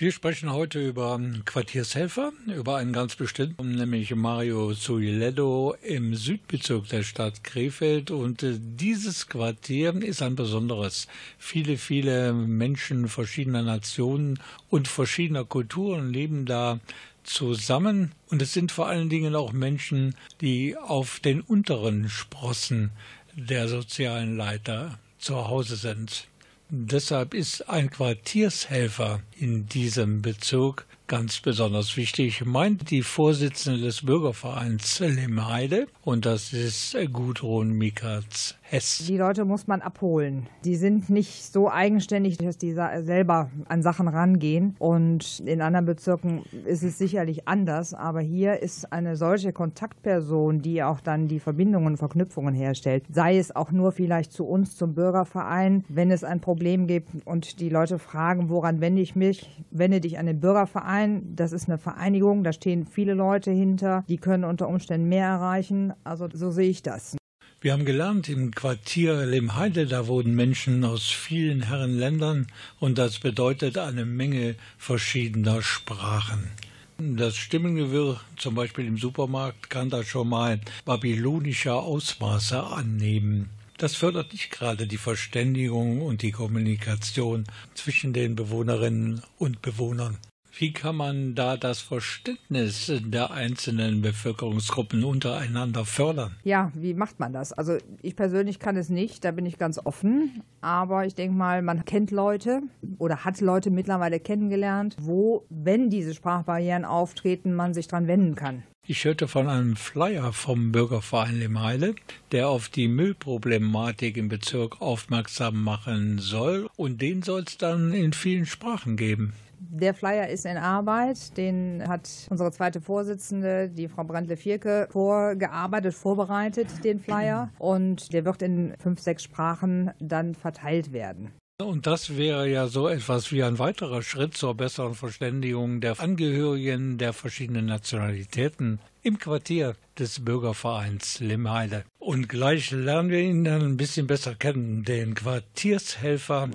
Wir 0.00 0.12
sprechen 0.12 0.50
heute 0.50 0.82
über 0.82 1.20
Quartiershelfer, 1.44 2.32
über 2.46 2.78
einen 2.78 2.94
ganz 2.94 3.16
bestimmten, 3.16 3.74
nämlich 3.74 4.14
Mario 4.14 4.72
Zuiledo 4.72 5.76
im 5.82 6.14
Südbezirk 6.14 6.88
der 6.88 7.02
Stadt 7.02 7.44
Krefeld. 7.44 8.10
Und 8.10 8.42
äh, 8.42 8.54
dieses 8.58 9.26
Quartier 9.26 9.94
ist 9.96 10.22
ein 10.22 10.36
besonderes. 10.36 11.06
Viele, 11.36 11.76
viele 11.76 12.32
Menschen 12.32 13.08
verschiedener 13.08 13.60
Nationen 13.60 14.40
und 14.70 14.88
verschiedener 14.88 15.44
Kulturen 15.44 16.10
leben 16.10 16.46
da 16.46 16.80
zusammen. 17.22 18.12
Und 18.30 18.40
es 18.40 18.54
sind 18.54 18.72
vor 18.72 18.88
allen 18.88 19.10
Dingen 19.10 19.34
auch 19.34 19.52
Menschen, 19.52 20.14
die 20.40 20.78
auf 20.78 21.20
den 21.20 21.42
unteren 21.42 22.08
Sprossen 22.08 22.90
der 23.34 23.68
sozialen 23.68 24.38
Leiter 24.38 24.98
zu 25.18 25.46
Hause 25.46 25.76
sind. 25.76 26.30
Deshalb 26.72 27.35
ist 27.35 27.68
ein 27.68 27.90
Quartiershelfer 27.90 29.22
in 29.37 29.66
diesem 29.66 30.22
Bezug 30.22 30.87
ganz 31.09 31.40
besonders 31.40 31.96
wichtig, 31.96 32.44
meint 32.44 32.92
die 32.92 33.02
Vorsitzende 33.02 33.80
des 33.80 34.02
Bürgervereins 34.02 35.00
Lemheide 35.00 35.88
und 36.02 36.26
das 36.26 36.52
ist 36.52 36.96
Gudrun 37.12 37.72
Mikatz 37.72 38.54
Hess. 38.70 39.04
Die 39.04 39.16
Leute 39.16 39.44
muss 39.44 39.66
man 39.66 39.83
abholen. 39.83 40.46
Die 40.64 40.76
sind 40.76 41.11
nicht 41.11 41.52
so 41.52 41.68
eigenständig, 41.68 42.38
dass 42.38 42.56
die 42.56 42.72
selber 42.72 43.50
an 43.68 43.83
Sachen 43.83 44.06
rangehen. 44.06 44.76
Und 44.78 45.40
in 45.40 45.61
anderen 45.61 45.87
Bezirken 45.87 46.44
ist 46.64 46.85
es 46.85 46.96
sicherlich 46.96 47.48
anders. 47.48 47.94
Aber 47.94 48.20
hier 48.20 48.62
ist 48.62 48.92
eine 48.92 49.16
solche 49.16 49.52
Kontaktperson, 49.52 50.62
die 50.62 50.85
auch 50.85 51.00
dann 51.00 51.26
die 51.26 51.40
Verbindungen 51.40 51.88
und 51.88 51.96
Verknüpfungen 51.96 52.54
herstellt. 52.54 53.04
Sei 53.11 53.38
es 53.38 53.54
auch 53.56 53.72
nur 53.72 53.90
vielleicht 53.90 54.33
zu 54.33 54.44
uns, 54.44 54.76
zum 54.76 54.94
Bürgerverein, 54.94 55.85
wenn 55.88 56.12
es 56.12 56.22
ein 56.22 56.40
Problem 56.40 56.87
gibt 56.87 57.26
und 57.26 57.59
die 57.59 57.70
Leute 57.70 57.98
fragen, 57.98 58.50
woran 58.50 58.80
wende 58.80 59.02
ich 59.02 59.16
mich? 59.16 59.64
Wende 59.72 60.00
dich 60.00 60.16
an 60.16 60.26
den 60.26 60.38
Bürgerverein. 60.38 61.35
Das 61.35 61.50
ist 61.50 61.68
eine 61.68 61.78
Vereinigung, 61.78 62.44
da 62.44 62.52
stehen 62.52 62.87
viele 62.87 63.14
Leute 63.14 63.50
hinter. 63.50 64.04
Die 64.09 64.18
können 64.18 64.44
unter 64.44 64.68
Umständen 64.68 65.09
mehr 65.09 65.26
erreichen. 65.26 65.92
Also 66.04 66.28
so 66.33 66.52
sehe 66.52 66.70
ich 66.70 66.85
das. 66.85 67.16
Wir 67.62 67.75
haben 67.75 67.85
gelernt, 67.85 68.31
im 68.31 68.55
Quartier 68.55 69.27
Lemheide, 69.27 69.87
da 69.87 70.07
wohnen 70.07 70.35
Menschen 70.35 70.83
aus 70.83 71.11
vielen 71.11 71.61
Herrenländern 71.61 72.46
und 72.79 72.96
das 72.96 73.18
bedeutet 73.18 73.77
eine 73.77 74.07
Menge 74.07 74.55
verschiedener 74.79 75.61
Sprachen. 75.61 76.49
Das 76.96 77.37
Stimmengewirr, 77.37 78.18
zum 78.38 78.55
Beispiel 78.55 78.87
im 78.87 78.96
Supermarkt, 78.96 79.68
kann 79.68 79.90
da 79.90 80.05
schon 80.05 80.31
mal 80.31 80.59
babylonische 80.87 81.75
Ausmaße 81.75 82.62
annehmen. 82.62 83.51
Das 83.77 83.94
fördert 83.94 84.33
nicht 84.33 84.51
gerade 84.51 84.87
die 84.87 84.96
Verständigung 84.96 86.01
und 86.01 86.23
die 86.23 86.33
Kommunikation 86.33 87.44
zwischen 87.75 88.14
den 88.14 88.37
Bewohnerinnen 88.37 89.20
und 89.37 89.61
Bewohnern. 89.61 90.16
Wie 90.61 90.75
kann 90.75 90.96
man 90.96 91.35
da 91.35 91.57
das 91.57 91.81
Verständnis 91.81 92.92
der 93.07 93.31
einzelnen 93.31 94.03
Bevölkerungsgruppen 94.03 95.05
untereinander 95.05 95.87
fördern? 95.87 96.37
Ja, 96.44 96.70
wie 96.75 96.92
macht 96.92 97.18
man 97.18 97.33
das? 97.33 97.55
Also 97.55 97.79
ich 98.03 98.14
persönlich 98.14 98.59
kann 98.59 98.77
es 98.77 98.90
nicht, 98.90 99.25
da 99.25 99.31
bin 99.31 99.46
ich 99.46 99.57
ganz 99.57 99.81
offen. 99.83 100.42
Aber 100.61 101.07
ich 101.07 101.14
denke 101.14 101.35
mal, 101.35 101.62
man 101.62 101.87
kennt 101.87 102.11
Leute 102.11 102.61
oder 102.99 103.25
hat 103.25 103.40
Leute 103.40 103.70
mittlerweile 103.70 104.20
kennengelernt, 104.20 104.96
wo, 105.01 105.46
wenn 105.49 105.88
diese 105.88 106.12
Sprachbarrieren 106.12 106.85
auftreten, 106.85 107.55
man 107.55 107.73
sich 107.73 107.88
dran 107.88 108.07
wenden 108.07 108.35
kann. 108.35 108.62
Ich 108.87 109.07
hörte 109.07 109.29
von 109.29 109.49
einem 109.49 109.77
Flyer 109.77 110.35
vom 110.35 110.73
Bürgerverein 110.73 111.38
Lemheile, 111.38 111.94
der 112.33 112.51
auf 112.51 112.68
die 112.68 112.88
Müllproblematik 112.88 114.18
im 114.18 114.29
Bezirk 114.29 114.83
aufmerksam 114.83 115.64
machen 115.64 116.18
soll. 116.18 116.68
Und 116.77 117.01
den 117.01 117.23
soll 117.23 117.44
es 117.46 117.57
dann 117.57 117.94
in 117.94 118.12
vielen 118.12 118.44
Sprachen 118.44 118.99
geben. 118.99 119.33
Der 119.61 119.94
Flyer 119.94 120.29
ist 120.29 120.46
in 120.46 120.57
Arbeit. 120.57 121.37
Den 121.37 121.85
hat 121.87 122.09
unsere 122.31 122.51
zweite 122.51 122.81
Vorsitzende, 122.81 123.68
die 123.68 123.88
Frau 123.88 124.05
Brandle-Vierke, 124.05 124.88
vorgearbeitet, 124.90 125.94
vorbereitet, 125.94 126.68
den 126.83 126.99
Flyer. 126.99 127.51
Und 127.59 128.12
der 128.12 128.25
wird 128.25 128.40
in 128.42 128.75
fünf, 128.79 129.01
sechs 129.01 129.23
Sprachen 129.23 129.90
dann 130.01 130.35
verteilt 130.35 130.92
werden. 130.92 131.33
Und 131.61 131.87
das 131.87 132.16
wäre 132.16 132.49
ja 132.49 132.68
so 132.68 132.88
etwas 132.88 133.33
wie 133.33 133.42
ein 133.42 133.59
weiterer 133.59 134.03
Schritt 134.03 134.35
zur 134.35 134.55
besseren 134.55 134.94
Verständigung 134.94 135.83
der 135.83 136.01
Angehörigen 136.01 136.96
der 136.96 137.12
verschiedenen 137.12 137.66
Nationalitäten 137.66 138.81
im 139.03 139.18
Quartier 139.18 139.75
des 139.99 140.25
Bürgervereins 140.25 141.20
Limheide. 141.20 141.85
Und 141.99 142.29
gleich 142.31 142.70
lernen 142.70 143.11
wir 143.11 143.20
ihn 143.20 143.44
dann 143.44 143.62
ein 143.62 143.77
bisschen 143.77 144.07
besser 144.07 144.35
kennen, 144.35 144.85
den 144.85 145.14
Quartiershelfer 145.14 146.49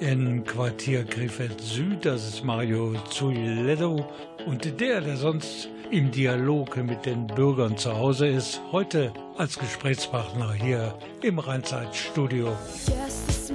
in 0.00 0.44
Quartier 0.44 1.04
Krefeld 1.04 1.60
Süd. 1.60 2.04
Das 2.04 2.26
ist 2.26 2.44
Mario 2.44 2.94
Zuiledo 3.10 4.08
und 4.46 4.80
der, 4.80 5.00
der 5.00 5.16
sonst 5.16 5.68
im 5.90 6.10
Dialog 6.10 6.76
mit 6.78 7.04
den 7.04 7.26
Bürgern 7.26 7.76
zu 7.76 7.96
Hause 7.96 8.28
ist, 8.28 8.60
heute 8.72 9.12
als 9.36 9.58
Gesprächspartner 9.58 10.52
hier 10.52 10.94
im 11.22 11.38
Rheinzeitstudio. 11.38 12.48
Yes, 12.86 13.50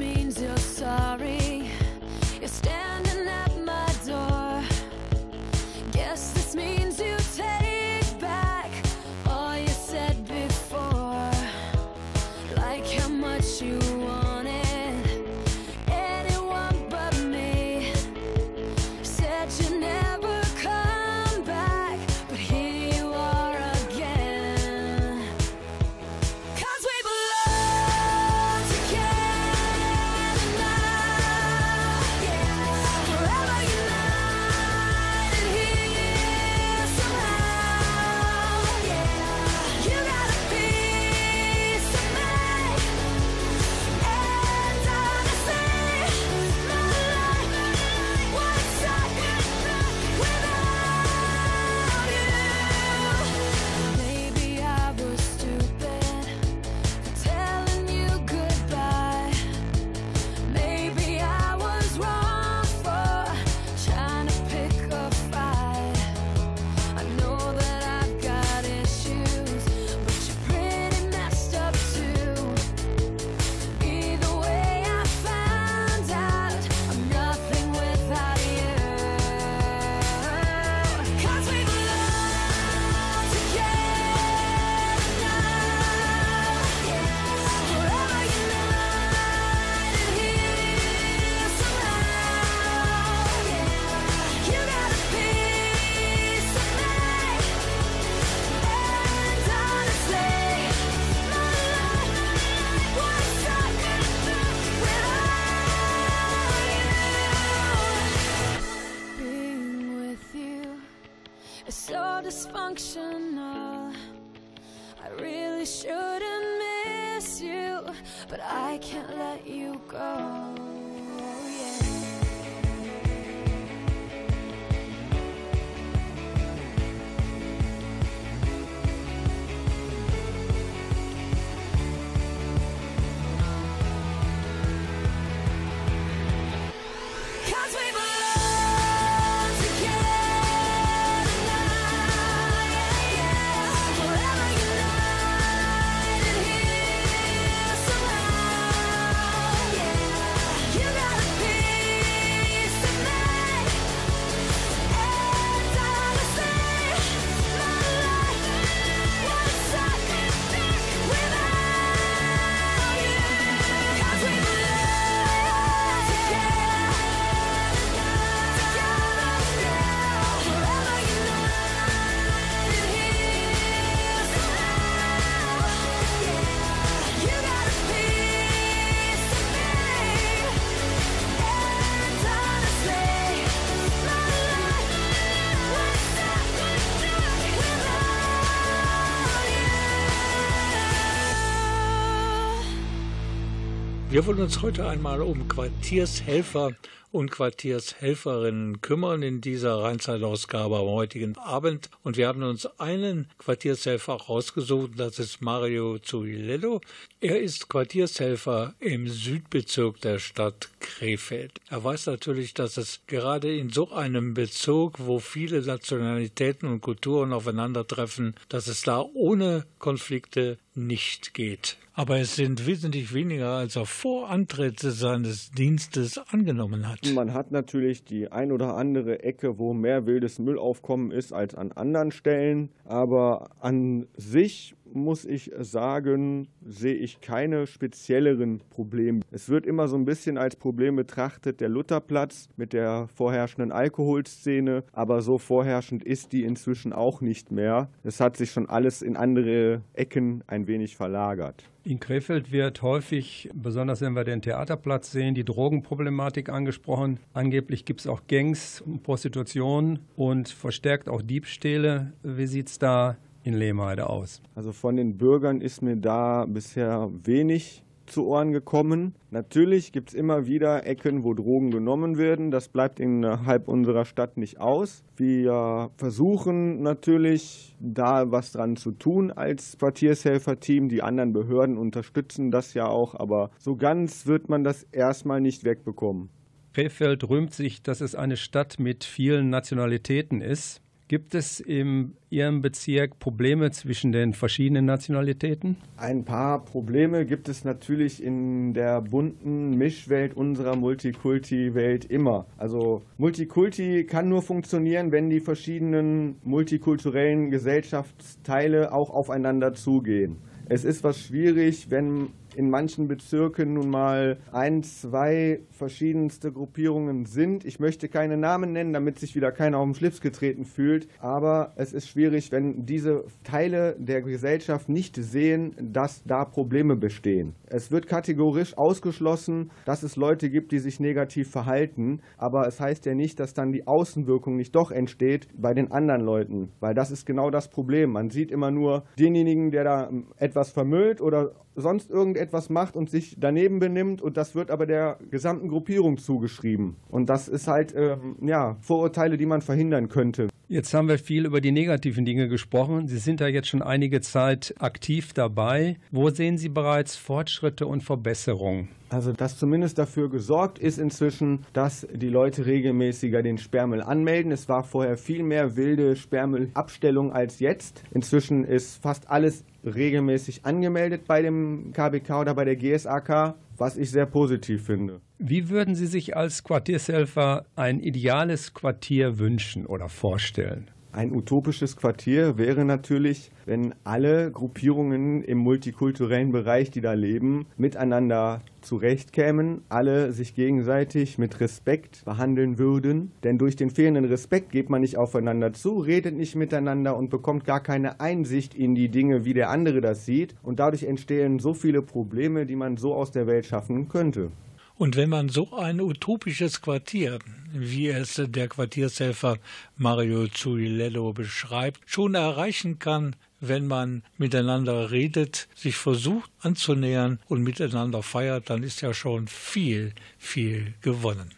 Wir 194.26 194.32
wollen 194.32 194.46
uns 194.46 194.64
heute 194.64 194.88
einmal 194.88 195.22
um 195.22 195.48
Quartiershelfer 195.48 196.72
und 197.12 197.30
Quartiershelferinnen 197.30 198.82
kümmern 198.82 199.22
in 199.22 199.40
dieser 199.40 199.84
Rheinzeitausgabe 199.84 200.78
am 200.78 200.88
heutigen 200.88 201.38
Abend. 201.38 201.92
Und 202.02 202.18
wir 202.18 202.28
haben 202.28 202.42
uns 202.42 202.66
einen 202.80 203.28
Quartiershelfer 203.38 204.14
rausgesucht, 204.14 204.94
das 204.98 205.20
ist 205.20 205.44
Mario 205.44 206.00
Zuiledo. 206.00 206.82
Er 207.22 207.40
ist 207.40 207.70
Quartiershelfer 207.70 208.74
im 208.80 209.08
Südbezirk 209.08 210.02
der 210.02 210.18
Stadt 210.18 210.70
Krefeld. 210.80 211.62
Er 211.70 211.84
weiß 211.84 212.08
natürlich, 212.08 212.56
dass 212.56 212.78
es 212.78 213.02
gerade 213.06 213.56
in 213.56 213.70
so 213.70 213.92
einem 213.92 214.34
Bezirk, 214.34 215.06
wo 215.06 215.20
viele 215.20 215.62
Nationalitäten 215.62 216.68
und 216.68 216.82
Kulturen 216.82 217.32
aufeinandertreffen, 217.32 218.34
dass 218.50 218.66
es 218.66 218.82
da 218.82 219.06
ohne 219.14 219.68
Konflikte 219.78 220.58
nicht 220.74 221.36
geht. 221.36 221.78
Aber 221.98 222.20
es 222.20 222.36
sind 222.36 222.68
wesentlich 222.68 223.14
weniger, 223.14 223.52
als 223.52 223.78
er 223.78 223.86
vor 223.86 224.30
Antritt 224.30 224.82
seines 224.82 225.52
Dienstes 225.52 226.18
angenommen 226.30 226.90
hat. 226.90 227.00
Man 227.14 227.34
hat 227.34 227.52
natürlich 227.52 228.04
die 228.04 228.30
ein 228.30 228.52
oder 228.52 228.76
andere 228.76 229.24
Ecke, 229.24 229.58
wo 229.58 229.74
mehr 229.74 230.06
wildes 230.06 230.38
Müllaufkommen 230.38 231.12
ist 231.12 231.32
als 231.32 231.56
an 231.56 231.72
anderen 231.72 232.12
Stellen. 232.12 232.70
Aber 232.84 233.50
an 233.62 234.08
sich 234.18 234.76
muss 234.94 235.26
ich 235.26 235.52
sagen, 235.60 236.48
sehe 236.66 236.96
ich 236.96 237.22
keine 237.22 237.68
spezielleren 237.68 238.62
Probleme. 238.70 239.22
Es 239.32 239.50
wird 239.50 239.66
immer 239.66 239.88
so 239.88 239.96
ein 239.96 240.06
bisschen 240.06 240.38
als 240.38 240.56
Problem 240.56 240.96
betrachtet, 240.96 241.62
der 241.62 241.70
Lutherplatz 241.70 242.50
mit 242.58 242.74
der 242.74 243.08
vorherrschenden 243.08 243.72
Alkoholszene, 243.72 244.84
aber 244.92 245.22
so 245.22 245.38
vorherrschend 245.38 246.04
ist 246.04 246.34
die 246.34 246.44
inzwischen 246.44 246.94
auch 246.94 247.22
nicht 247.22 247.52
mehr. 247.52 247.90
Es 248.04 248.20
hat 248.20 248.38
sich 248.38 248.52
schon 248.52 248.70
alles 248.70 249.02
in 249.02 249.16
andere 249.18 249.82
Ecken 249.94 250.44
ein 250.48 250.68
wenig 250.68 250.96
verlagert. 250.96 251.64
In 251.88 252.00
Krefeld 252.00 252.52
wird 252.52 252.82
häufig, 252.82 253.48
besonders 253.54 254.02
wenn 254.02 254.14
wir 254.14 254.24
den 254.24 254.42
Theaterplatz 254.42 255.12
sehen, 255.12 255.36
die 255.36 255.46
Drogenproblematik 255.46 256.50
angesprochen. 256.50 257.20
Angeblich 257.34 257.86
gibt 257.86 258.00
es 258.00 258.08
auch 258.08 258.22
Gangs, 258.28 258.84
Prostitution 259.04 260.00
und 260.16 260.50
verstärkt 260.50 261.08
auch 261.08 261.22
Diebstähle. 261.22 262.14
Wie 262.24 262.48
sieht 262.48 262.70
es 262.70 262.80
da 262.80 263.18
in 263.46 263.54
Lehmheide 263.54 264.10
aus? 264.10 264.42
Also 264.56 264.72
von 264.72 264.96
den 264.96 265.18
Bürgern 265.18 265.62
ist 265.62 265.82
mir 265.82 265.96
da 265.96 266.46
bisher 266.46 267.10
wenig 267.24 267.84
zu 268.08 268.28
Ohren 268.28 268.52
gekommen. 268.52 269.16
Natürlich 269.32 269.92
gibt 269.92 270.10
es 270.10 270.16
immer 270.16 270.46
wieder 270.46 270.86
Ecken, 270.86 271.24
wo 271.24 271.34
Drogen 271.34 271.72
genommen 271.72 272.18
werden. 272.18 272.52
Das 272.52 272.70
bleibt 272.70 273.00
innerhalb 273.00 273.68
unserer 273.68 274.06
Stadt 274.06 274.38
nicht 274.38 274.60
aus. 274.60 275.04
Wir 275.16 275.90
versuchen 275.98 276.82
natürlich, 276.82 277.76
da 277.80 278.32
was 278.32 278.52
dran 278.52 278.76
zu 278.76 278.92
tun 278.92 279.32
als 279.32 279.78
Quartiershelferteam. 279.80 280.88
Die 280.88 281.02
anderen 281.02 281.34
Behörden 281.34 281.78
unterstützen 281.78 282.52
das 282.52 282.74
ja 282.74 282.88
auch, 282.88 283.16
aber 283.16 283.50
so 283.58 283.76
ganz 283.76 284.28
wird 284.28 284.50
man 284.50 284.64
das 284.64 284.84
erstmal 284.92 285.42
nicht 285.42 285.64
wegbekommen. 285.64 286.30
Krefeld 286.74 287.28
rühmt 287.30 287.54
sich, 287.54 287.82
dass 287.84 288.02
es 288.02 288.16
eine 288.16 288.36
Stadt 288.36 288.80
mit 288.80 289.06
vielen 289.06 289.50
Nationalitäten 289.50 290.42
ist. 290.42 290.82
Gibt 291.08 291.36
es 291.36 291.60
in 291.60 292.16
Ihrem 292.32 292.64
Bezirk 292.64 293.20
Probleme 293.20 293.70
zwischen 293.70 294.12
den 294.12 294.34
verschiedenen 294.34 294.86
Nationalitäten? 294.86 295.78
Ein 295.98 296.26
paar 296.26 296.66
Probleme 296.66 297.28
gibt 297.28 297.48
es 297.48 297.64
natürlich 297.64 298.24
in 298.24 298.74
der 298.74 299.02
bunten 299.02 299.78
Mischwelt 299.78 300.36
unserer 300.36 300.76
Multikulti-Welt 300.76 302.06
immer. 302.06 302.48
Also 302.58 303.04
Multikulti 303.20 304.06
kann 304.06 304.30
nur 304.30 304.42
funktionieren, 304.42 305.12
wenn 305.12 305.30
die 305.30 305.42
verschiedenen 305.42 306.38
multikulturellen 306.44 307.52
Gesellschaftsteile 307.52 308.92
auch 308.92 309.12
aufeinander 309.12 309.76
zugehen. 309.76 310.38
Es 310.68 310.84
ist 310.84 311.04
was 311.04 311.20
schwierig, 311.20 311.92
wenn 311.92 312.30
in 312.56 312.70
manchen 312.70 313.08
Bezirken 313.08 313.74
nun 313.74 313.90
mal 313.90 314.38
ein, 314.52 314.84
zwei 314.84 315.60
verschiedenste 315.72 316.52
Gruppierungen 316.52 317.26
sind. 317.26 317.66
Ich 317.66 317.80
möchte 317.80 318.08
keine 318.08 318.38
Namen 318.38 318.72
nennen, 318.72 318.94
damit 318.94 319.20
sich 319.20 319.36
wieder 319.36 319.52
keiner 319.52 319.80
auf 319.80 319.86
den 319.86 319.96
Schlips 319.96 320.22
getreten 320.22 320.66
fühlt. 320.66 321.08
Aber 321.20 321.74
es 321.76 321.94
ist 321.94 322.08
schwierig, 322.08 322.52
wenn 322.52 322.86
diese 322.86 323.26
Teile 323.44 323.96
der 324.00 324.22
Gesellschaft 324.22 324.90
nicht 324.90 325.16
sehen, 325.16 325.76
dass 325.82 326.24
da 326.24 326.46
Probleme 326.46 326.96
bestehen. 326.96 327.56
Es 327.68 327.92
wird 327.92 328.08
kategorisch 328.08 328.78
ausgeschlossen, 328.78 329.72
dass 329.86 330.04
es 330.04 330.16
Leute 330.16 330.50
gibt, 330.50 330.72
die 330.72 330.80
sich 330.80 331.00
negativ 331.00 331.50
verhalten. 331.50 332.22
Aber 332.38 332.68
es 332.68 332.80
heißt 332.80 333.06
ja 333.06 333.14
nicht, 333.14 333.40
dass 333.40 333.54
dann 333.54 333.72
die 333.72 333.88
Außenwirkung 333.88 334.56
nicht 334.56 334.76
doch 334.76 334.92
entsteht 334.92 335.48
bei 335.58 335.74
den 335.74 335.92
anderen 335.92 336.22
Leuten. 336.22 336.72
Weil 336.80 336.94
das 336.94 337.12
ist 337.12 337.26
genau 337.26 337.50
das 337.50 337.70
Problem. 337.70 338.12
Man 338.12 338.30
sieht 338.30 338.52
immer 338.52 338.72
nur 338.72 339.04
denjenigen, 339.20 339.72
der 339.72 339.84
da 339.84 340.10
etwas 340.38 340.72
vermüllt 340.72 341.22
oder 341.22 341.52
sonst 341.76 342.10
irgendetwas 342.10 342.70
macht 342.70 342.96
und 342.96 343.10
sich 343.10 343.38
daneben 343.40 343.80
benimmt 343.80 344.22
und 344.22 344.38
das 344.38 344.56
wird 344.56 344.72
aber 344.72 344.86
der 344.86 345.18
gesamten 345.30 345.68
Gruppierung 345.68 346.18
zugeschrieben. 346.18 346.96
Und 347.10 347.30
das 347.30 347.48
ist 347.48 347.68
halt 347.68 347.94
ähm, 347.96 348.38
ja, 348.42 348.78
Vorurteile, 348.82 349.38
die 349.38 349.46
man 349.46 349.62
verhindern 349.62 350.10
könnte. 350.10 350.48
Jetzt 350.68 350.96
haben 350.96 351.08
wir 351.08 351.20
viel 351.20 351.46
über 351.46 351.62
die 351.62 351.72
negativen 351.72 352.26
Dinge 352.26 352.48
gesprochen. 352.48 353.08
Sie 353.08 353.20
sind 353.20 353.40
da 353.40 353.48
jetzt 353.48 353.68
schon 353.68 353.84
einige 353.84 354.22
Zeit 354.22 354.74
aktiv 354.80 355.32
dabei. 355.32 355.98
Wo 356.10 356.32
sehen 356.32 356.58
Sie 356.58 356.70
bereits 356.70 357.16
Fortschritte 357.16 357.86
und 357.86 358.02
Verbesserungen? 358.02 358.90
Also, 359.10 359.32
dass 359.32 359.60
zumindest 359.60 360.00
dafür 360.00 360.28
gesorgt 360.28 360.80
ist 360.80 360.98
inzwischen, 360.98 361.60
dass 361.74 362.08
die 362.12 362.30
Leute 362.30 362.66
regelmäßiger 362.66 363.44
den 363.44 363.60
Sperrmüll 363.60 364.02
anmelden. 364.02 364.52
Es 364.52 364.68
war 364.68 364.84
vorher 364.84 365.18
viel 365.18 365.44
mehr 365.44 365.76
wilde 365.76 366.16
Sperrmüllabstellung 366.16 367.32
als 367.32 367.60
jetzt. 367.60 368.02
Inzwischen 368.12 368.64
ist 368.64 369.04
fast 369.04 369.30
alles 369.30 369.64
regelmäßig 369.86 370.66
angemeldet 370.66 371.28
bei 371.28 371.44
dem 371.44 371.94
KBK 371.94 372.42
oder 372.42 372.56
bei 372.56 372.66
der 372.66 372.76
GSAK, 372.76 373.54
was 373.78 373.98
ich 373.98 374.12
sehr 374.12 374.26
positiv 374.26 374.86
finde. 374.86 375.22
Wie 375.38 375.70
würden 375.70 375.96
Sie 375.96 376.08
sich 376.08 376.36
als 376.36 376.64
Quartiershelfer 376.64 377.66
ein 377.76 378.00
ideales 378.00 378.74
Quartier 378.74 379.38
wünschen 379.38 379.86
oder 379.86 380.10
vorstellen? 380.10 380.90
Ein 381.16 381.34
utopisches 381.34 381.96
Quartier 381.96 382.58
wäre 382.58 382.84
natürlich, 382.84 383.50
wenn 383.66 383.96
alle 384.04 384.52
Gruppierungen 384.52 385.44
im 385.44 385.60
multikulturellen 385.60 386.52
Bereich, 386.52 386.92
die 386.92 387.00
da 387.00 387.14
leben, 387.14 387.68
miteinander 387.78 388.60
zurechtkämen, 388.82 389.84
alle 389.88 390.34
sich 390.34 390.56
gegenseitig 390.56 391.38
mit 391.38 391.62
Respekt 391.62 392.26
behandeln 392.26 392.78
würden. 392.78 393.32
Denn 393.46 393.58
durch 393.58 393.78
den 393.78 393.92
fehlenden 393.92 394.26
Respekt 394.26 394.74
geht 394.74 394.90
man 394.90 395.00
nicht 395.00 395.16
aufeinander 395.16 395.72
zu, 395.72 396.00
redet 396.00 396.36
nicht 396.36 396.58
miteinander 396.58 397.16
und 397.16 397.30
bekommt 397.30 397.64
gar 397.64 397.80
keine 397.80 398.20
Einsicht 398.20 398.76
in 398.76 398.94
die 398.94 399.08
Dinge, 399.08 399.46
wie 399.46 399.54
der 399.54 399.70
andere 399.70 400.02
das 400.02 400.26
sieht. 400.26 400.54
Und 400.64 400.82
dadurch 400.82 401.04
entstehen 401.04 401.60
so 401.60 401.74
viele 401.74 402.02
Probleme, 402.02 402.66
die 402.66 402.76
man 402.76 402.98
so 402.98 403.16
aus 403.16 403.32
der 403.32 403.48
Welt 403.48 403.66
schaffen 403.66 404.10
könnte. 404.10 404.52
Und 404.98 405.18
wenn 405.18 405.30
man 405.30 405.50
so 405.50 405.74
ein 405.76 406.00
utopisches 406.00 406.82
Quartier, 406.82 407.40
wie 407.74 408.08
es 408.08 408.42
der 408.46 408.70
Quartiershelfer 408.70 409.58
Mario 409.98 410.48
Zuilello 410.48 411.34
beschreibt, 411.34 412.00
schon 412.06 412.36
erreichen 412.36 412.98
kann, 412.98 413.36
wenn 413.60 413.88
man 413.88 414.24
miteinander 414.38 415.12
redet, 415.12 415.68
sich 415.76 415.98
versucht 415.98 416.50
anzunähern 416.60 417.40
und 417.48 417.62
miteinander 417.62 418.24
feiert, 418.24 418.70
dann 418.70 418.84
ist 418.84 419.02
ja 419.02 419.14
schon 419.14 419.48
viel, 419.48 420.14
viel 420.38 420.94
gewonnen. 421.02 421.50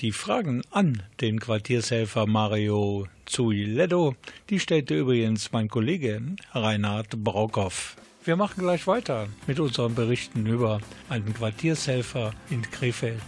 Die 0.00 0.12
Fragen 0.12 0.62
an 0.70 1.02
den 1.20 1.40
Quartiershelfer 1.40 2.26
Mario 2.26 3.06
Zuileddo, 3.26 4.14
die 4.48 4.60
stellte 4.60 4.98
übrigens 4.98 5.52
mein 5.52 5.68
Kollege 5.68 6.22
Reinhard 6.52 7.22
Braukoff. 7.22 7.96
Wir 8.28 8.36
machen 8.36 8.62
gleich 8.62 8.86
weiter 8.86 9.26
mit 9.46 9.58
unseren 9.58 9.94
Berichten 9.94 10.44
über 10.44 10.82
einen 11.08 11.32
Quartiershelfer 11.32 12.34
in 12.50 12.60
Krefeld. 12.60 13.22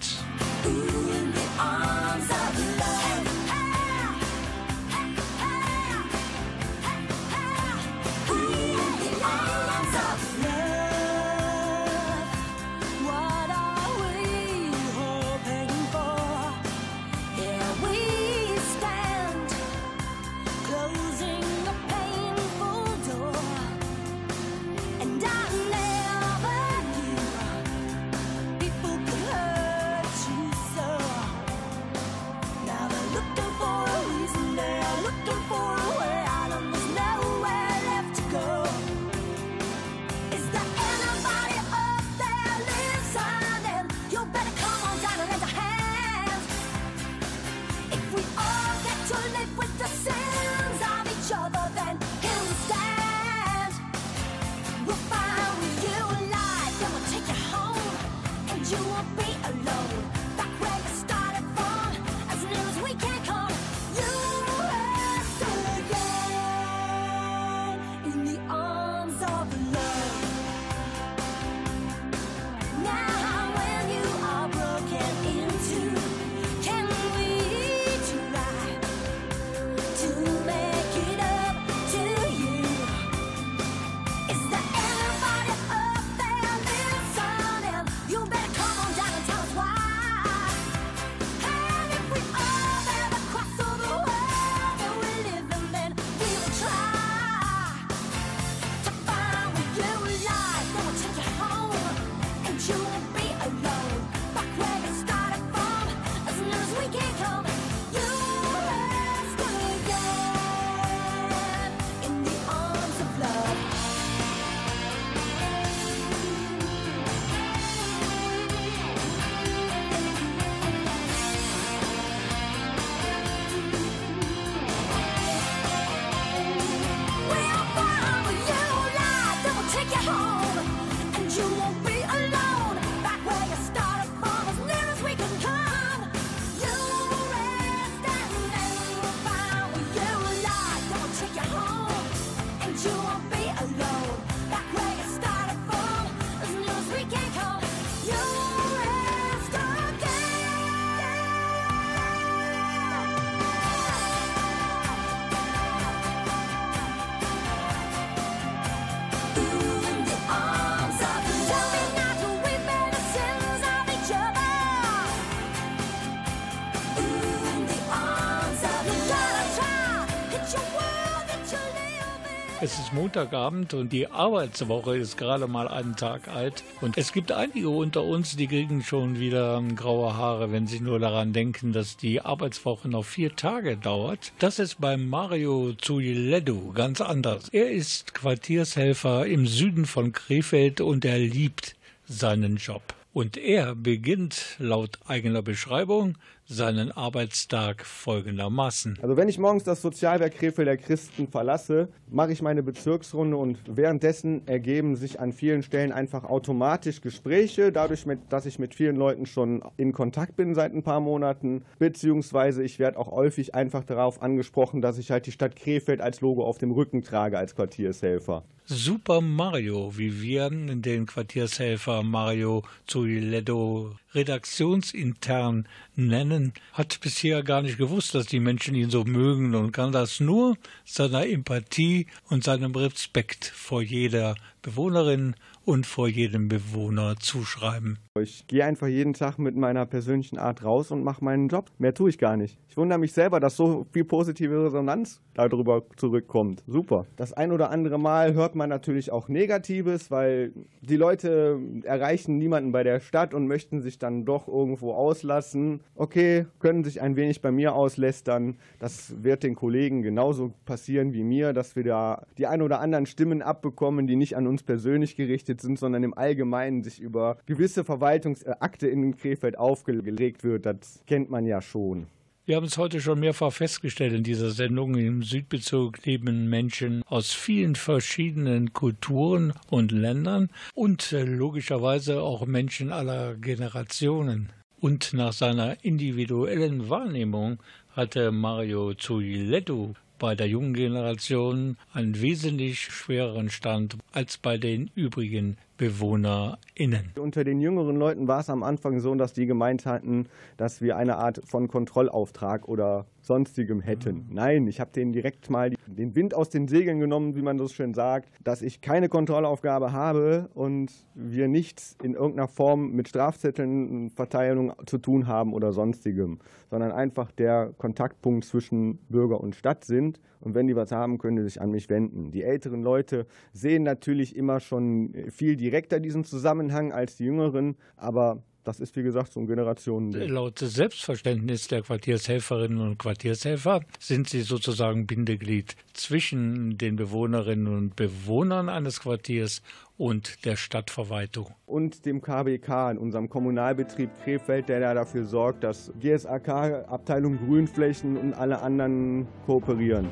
Ist 172.90 172.94
Montagabend 172.94 173.74
und 173.74 173.92
die 173.92 174.08
Arbeitswoche 174.08 174.96
ist 174.96 175.16
gerade 175.16 175.46
mal 175.46 175.68
einen 175.68 175.96
Tag 175.96 176.28
alt. 176.28 176.64
Und 176.80 176.98
es 176.98 177.12
gibt 177.12 177.30
einige 177.30 177.68
unter 177.68 178.02
uns, 178.02 178.36
die 178.36 178.48
kriegen 178.48 178.82
schon 178.82 179.20
wieder 179.20 179.62
graue 179.76 180.16
Haare, 180.16 180.50
wenn 180.50 180.66
sie 180.66 180.80
nur 180.80 180.98
daran 180.98 181.32
denken, 181.32 181.72
dass 181.72 181.96
die 181.96 182.20
Arbeitswoche 182.20 182.88
noch 182.88 183.04
vier 183.04 183.36
Tage 183.36 183.76
dauert. 183.76 184.32
Das 184.38 184.58
ist 184.58 184.80
bei 184.80 184.96
Mario 184.96 185.72
Zuiledu 185.74 186.72
ganz 186.72 187.00
anders. 187.00 187.48
Er 187.50 187.70
ist 187.70 188.14
Quartiershelfer 188.14 189.26
im 189.26 189.46
Süden 189.46 189.86
von 189.86 190.12
Krefeld 190.12 190.80
und 190.80 191.04
er 191.04 191.18
liebt 191.18 191.76
seinen 192.06 192.56
Job. 192.56 192.82
Und 193.12 193.36
er 193.36 193.74
beginnt 193.74 194.56
laut 194.58 194.98
eigener 195.06 195.42
Beschreibung 195.42 196.16
seinen 196.50 196.90
Arbeitstag 196.90 197.86
folgendermaßen. 197.86 198.98
Also 199.00 199.16
wenn 199.16 199.28
ich 199.28 199.38
morgens 199.38 199.62
das 199.62 199.80
Sozialwerk 199.80 200.34
Krefeld 200.34 200.66
der 200.66 200.76
Christen 200.76 201.28
verlasse, 201.28 201.88
mache 202.10 202.32
ich 202.32 202.42
meine 202.42 202.64
Bezirksrunde 202.64 203.36
und 203.36 203.58
währenddessen 203.68 204.46
ergeben 204.48 204.96
sich 204.96 205.20
an 205.20 205.32
vielen 205.32 205.62
Stellen 205.62 205.92
einfach 205.92 206.24
automatisch 206.24 207.00
Gespräche, 207.00 207.70
dadurch, 207.70 208.04
dass 208.28 208.46
ich 208.46 208.58
mit 208.58 208.74
vielen 208.74 208.96
Leuten 208.96 209.26
schon 209.26 209.62
in 209.76 209.92
Kontakt 209.92 210.34
bin 210.36 210.56
seit 210.56 210.74
ein 210.74 210.82
paar 210.82 211.00
Monaten, 211.00 211.62
beziehungsweise 211.78 212.64
ich 212.64 212.80
werde 212.80 212.98
auch 212.98 213.12
häufig 213.12 213.54
einfach 213.54 213.84
darauf 213.84 214.20
angesprochen, 214.20 214.82
dass 214.82 214.98
ich 214.98 215.12
halt 215.12 215.26
die 215.26 215.32
Stadt 215.32 215.54
Krefeld 215.54 216.00
als 216.00 216.20
Logo 216.20 216.44
auf 216.44 216.58
dem 216.58 216.72
Rücken 216.72 217.02
trage 217.02 217.38
als 217.38 217.54
Quartiershelfer. 217.54 218.44
Super 218.64 219.20
Mario, 219.20 219.96
wie 219.96 220.20
wir 220.20 220.50
den 220.50 221.06
Quartiershelfer 221.06 222.02
Mario 222.02 222.62
Zuiledo 222.86 223.92
redaktionsintern 224.14 225.66
nennen, 225.94 226.52
hat 226.72 227.00
bisher 227.00 227.42
gar 227.42 227.62
nicht 227.62 227.78
gewusst, 227.78 228.14
dass 228.14 228.26
die 228.26 228.40
Menschen 228.40 228.74
ihn 228.74 228.90
so 228.90 229.04
mögen 229.04 229.54
und 229.54 229.72
kann 229.72 229.92
das 229.92 230.20
nur 230.20 230.56
seiner 230.84 231.26
Empathie 231.26 232.06
und 232.28 232.44
seinem 232.44 232.74
Respekt 232.74 233.44
vor 233.44 233.82
jeder 233.82 234.34
Bewohnerin 234.62 235.34
und 235.64 235.86
vor 235.86 236.08
jedem 236.08 236.48
Bewohner 236.48 237.16
zuschreiben. 237.18 237.98
Ich 238.18 238.46
gehe 238.46 238.64
einfach 238.64 238.88
jeden 238.88 239.14
Tag 239.14 239.38
mit 239.38 239.56
meiner 239.56 239.86
persönlichen 239.86 240.38
Art 240.38 240.64
raus 240.64 240.90
und 240.90 241.04
mache 241.04 241.24
meinen 241.24 241.48
Job. 241.48 241.70
Mehr 241.78 241.94
tue 241.94 242.10
ich 242.10 242.18
gar 242.18 242.36
nicht. 242.36 242.58
Ich 242.68 242.76
wundere 242.76 242.98
mich 242.98 243.12
selber, 243.12 243.40
dass 243.40 243.56
so 243.56 243.86
viel 243.92 244.04
positive 244.04 244.64
Resonanz 244.64 245.20
darüber 245.34 245.84
zurückkommt. 245.96 246.62
Super. 246.66 247.06
Das 247.16 247.32
ein 247.32 247.52
oder 247.52 247.70
andere 247.70 247.98
Mal 247.98 248.34
hört 248.34 248.54
man 248.54 248.68
natürlich 248.68 249.10
auch 249.10 249.28
Negatives, 249.28 250.10
weil 250.10 250.52
die 250.80 250.96
Leute 250.96 251.58
erreichen 251.84 252.38
niemanden 252.38 252.72
bei 252.72 252.82
der 252.82 253.00
Stadt 253.00 253.34
und 253.34 253.46
möchten 253.46 253.80
sich 253.80 253.98
dann 253.98 254.24
doch 254.24 254.48
irgendwo 254.48 254.92
auslassen. 254.92 255.80
Okay, 255.94 256.46
können 256.58 256.84
sich 256.84 257.00
ein 257.00 257.16
wenig 257.16 257.42
bei 257.42 257.50
mir 257.50 257.74
auslästern. 257.74 258.56
Das 258.78 259.22
wird 259.22 259.42
den 259.42 259.54
Kollegen 259.54 260.02
genauso 260.02 260.52
passieren 260.64 261.12
wie 261.12 261.24
mir, 261.24 261.52
dass 261.52 261.76
wir 261.76 261.84
da 261.84 262.26
die 262.38 262.46
ein 262.46 262.62
oder 262.62 262.80
anderen 262.80 263.06
Stimmen 263.06 263.42
abbekommen, 263.42 264.06
die 264.06 264.16
nicht 264.16 264.36
an 264.36 264.46
uns 264.46 264.62
persönlich 264.62 265.16
gerichtet 265.16 265.49
sind, 265.58 265.78
sondern 265.78 266.02
im 266.02 266.12
Allgemeinen 266.12 266.82
sich 266.82 267.00
über 267.00 267.38
gewisse 267.46 267.84
Verwaltungsakte 267.84 268.86
in 268.88 269.16
Krefeld 269.16 269.58
aufgelegt 269.58 270.44
wird. 270.44 270.66
Das 270.66 271.02
kennt 271.06 271.30
man 271.30 271.46
ja 271.46 271.62
schon. 271.62 272.06
Wir 272.50 272.56
haben 272.56 272.66
es 272.66 272.78
heute 272.78 273.00
schon 273.00 273.20
mehrfach 273.20 273.52
festgestellt 273.52 274.12
in 274.12 274.24
dieser 274.24 274.50
Sendung. 274.50 274.96
Im 274.96 275.22
Südbezirk 275.22 276.04
leben 276.04 276.48
Menschen 276.48 277.04
aus 277.06 277.32
vielen 277.32 277.76
verschiedenen 277.76 278.72
Kulturen 278.72 279.52
und 279.68 279.92
Ländern 279.92 280.48
und 280.74 281.12
äh, 281.12 281.22
logischerweise 281.22 282.22
auch 282.22 282.46
Menschen 282.46 282.90
aller 282.90 283.36
Generationen. 283.36 284.48
Und 284.80 285.12
nach 285.12 285.32
seiner 285.32 285.84
individuellen 285.84 286.88
Wahrnehmung 286.88 287.62
hatte 287.94 288.32
Mario 288.32 288.94
Zuiletto 288.94 289.94
bei 290.20 290.36
der 290.36 290.46
jungen 290.46 290.74
Generation 290.74 291.76
einen 291.92 292.20
wesentlich 292.20 292.80
schwereren 292.82 293.50
Stand 293.50 293.96
als 294.12 294.38
bei 294.38 294.58
den 294.58 294.90
übrigen 294.94 295.56
BewohnerInnen. 295.80 297.12
Unter 297.18 297.42
den 297.42 297.58
jüngeren 297.58 297.96
Leuten 297.96 298.28
war 298.28 298.40
es 298.40 298.50
am 298.50 298.62
Anfang 298.62 299.00
so, 299.00 299.14
dass 299.14 299.32
die 299.32 299.46
gemeint 299.46 299.86
hatten, 299.86 300.26
dass 300.58 300.82
wir 300.82 300.98
eine 300.98 301.16
Art 301.16 301.40
von 301.46 301.68
Kontrollauftrag 301.68 302.68
oder 302.68 303.06
sonstigem 303.22 303.80
hätten. 303.80 304.26
Nein, 304.28 304.66
ich 304.66 304.78
habe 304.78 304.90
denen 304.92 305.14
direkt 305.14 305.48
mal 305.48 305.72
den 305.86 306.14
Wind 306.14 306.34
aus 306.34 306.50
den 306.50 306.68
Segeln 306.68 307.00
genommen, 307.00 307.34
wie 307.34 307.40
man 307.40 307.58
so 307.58 307.66
schön 307.66 307.94
sagt, 307.94 308.30
dass 308.44 308.60
ich 308.60 308.82
keine 308.82 309.08
Kontrollaufgabe 309.08 309.90
habe 309.92 310.50
und 310.52 310.92
wir 311.14 311.48
nichts 311.48 311.96
in 312.02 312.12
irgendeiner 312.12 312.48
Form 312.48 312.92
mit 312.92 313.08
Strafzetteln, 313.08 314.10
Verteilung 314.10 314.74
zu 314.84 314.98
tun 314.98 315.26
haben 315.26 315.54
oder 315.54 315.72
sonstigem, 315.72 316.40
sondern 316.68 316.92
einfach 316.92 317.32
der 317.32 317.72
Kontaktpunkt 317.78 318.44
zwischen 318.44 318.98
Bürger 319.08 319.40
und 319.40 319.54
Stadt 319.54 319.86
sind. 319.86 320.20
Und 320.40 320.54
wenn 320.54 320.66
die 320.66 320.76
was 320.76 320.90
haben, 320.90 321.18
können 321.18 321.36
die 321.36 321.42
sich 321.42 321.60
an 321.60 321.70
mich 321.70 321.88
wenden. 321.88 322.30
Die 322.30 322.42
älteren 322.42 322.82
Leute 322.82 323.26
sehen 323.52 323.82
natürlich 323.82 324.36
immer 324.36 324.60
schon 324.60 325.14
viel 325.28 325.56
direkter 325.56 326.00
diesen 326.00 326.24
Zusammenhang 326.24 326.92
als 326.92 327.16
die 327.16 327.24
jüngeren, 327.24 327.76
aber 327.96 328.42
das 328.64 328.80
ist, 328.80 328.96
wie 328.96 329.02
gesagt, 329.02 329.32
so 329.32 329.40
ein 329.40 329.46
Generationen. 329.46 330.12
Laut 330.12 330.58
Selbstverständnis 330.58 331.68
der 331.68 331.82
Quartiershelferinnen 331.82 332.80
und 332.80 332.98
Quartiershelfer 332.98 333.80
sind 333.98 334.28
sie 334.28 334.42
sozusagen 334.42 335.06
Bindeglied 335.06 335.76
zwischen 335.94 336.76
den 336.78 336.96
Bewohnerinnen 336.96 337.68
und 337.68 337.96
Bewohnern 337.96 338.68
eines 338.68 339.00
Quartiers 339.00 339.62
und 339.96 340.44
der 340.44 340.56
Stadtverwaltung. 340.56 341.46
Und 341.66 342.06
dem 342.06 342.22
KBK, 342.22 342.92
in 342.92 342.98
unserem 342.98 343.28
Kommunalbetrieb 343.28 344.10
Krefeld, 344.24 344.68
der 344.68 344.80
da 344.80 344.94
dafür 344.94 345.24
sorgt, 345.24 345.62
dass 345.62 345.92
GSAK, 346.00 346.48
Abteilung 346.88 347.38
Grünflächen 347.38 348.16
und 348.16 348.34
alle 348.34 348.60
anderen 348.60 349.26
kooperieren. 349.46 350.08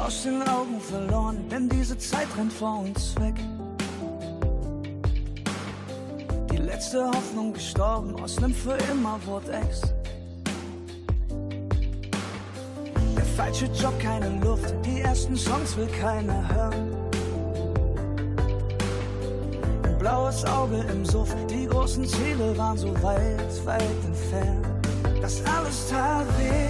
Aus 0.00 0.22
den 0.22 0.40
Augen 0.42 0.80
verloren, 0.80 1.48
denn 1.50 1.68
diese 1.68 1.98
Zeit 1.98 2.28
rennt 2.36 2.52
vor 2.52 2.80
uns 2.80 3.16
weg. 3.20 3.34
Letzte 6.68 7.06
Hoffnung 7.06 7.54
gestorben, 7.54 8.14
aus 8.22 8.38
nem 8.40 8.52
für 8.52 8.76
immer 8.92 9.18
wurde 9.24 9.52
Ex. 9.52 9.80
Der 13.16 13.24
falsche 13.36 13.66
Job, 13.66 13.98
keine 13.98 14.28
Luft, 14.40 14.74
die 14.84 15.00
ersten 15.00 15.34
Songs 15.34 15.76
will 15.78 15.88
keiner 16.00 16.46
hören. 16.54 16.92
Ein 19.82 19.98
blaues 19.98 20.44
Auge 20.44 20.84
im 20.92 21.04
Suff, 21.06 21.34
die 21.48 21.66
großen 21.66 22.04
Ziele 22.04 22.56
waren 22.58 22.76
so 22.76 22.92
weit, 23.02 23.66
weit 23.66 24.04
entfernt. 24.04 24.66
Das 25.22 25.42
alles 25.46 25.88
tat 25.88 26.26
weh 26.38 26.68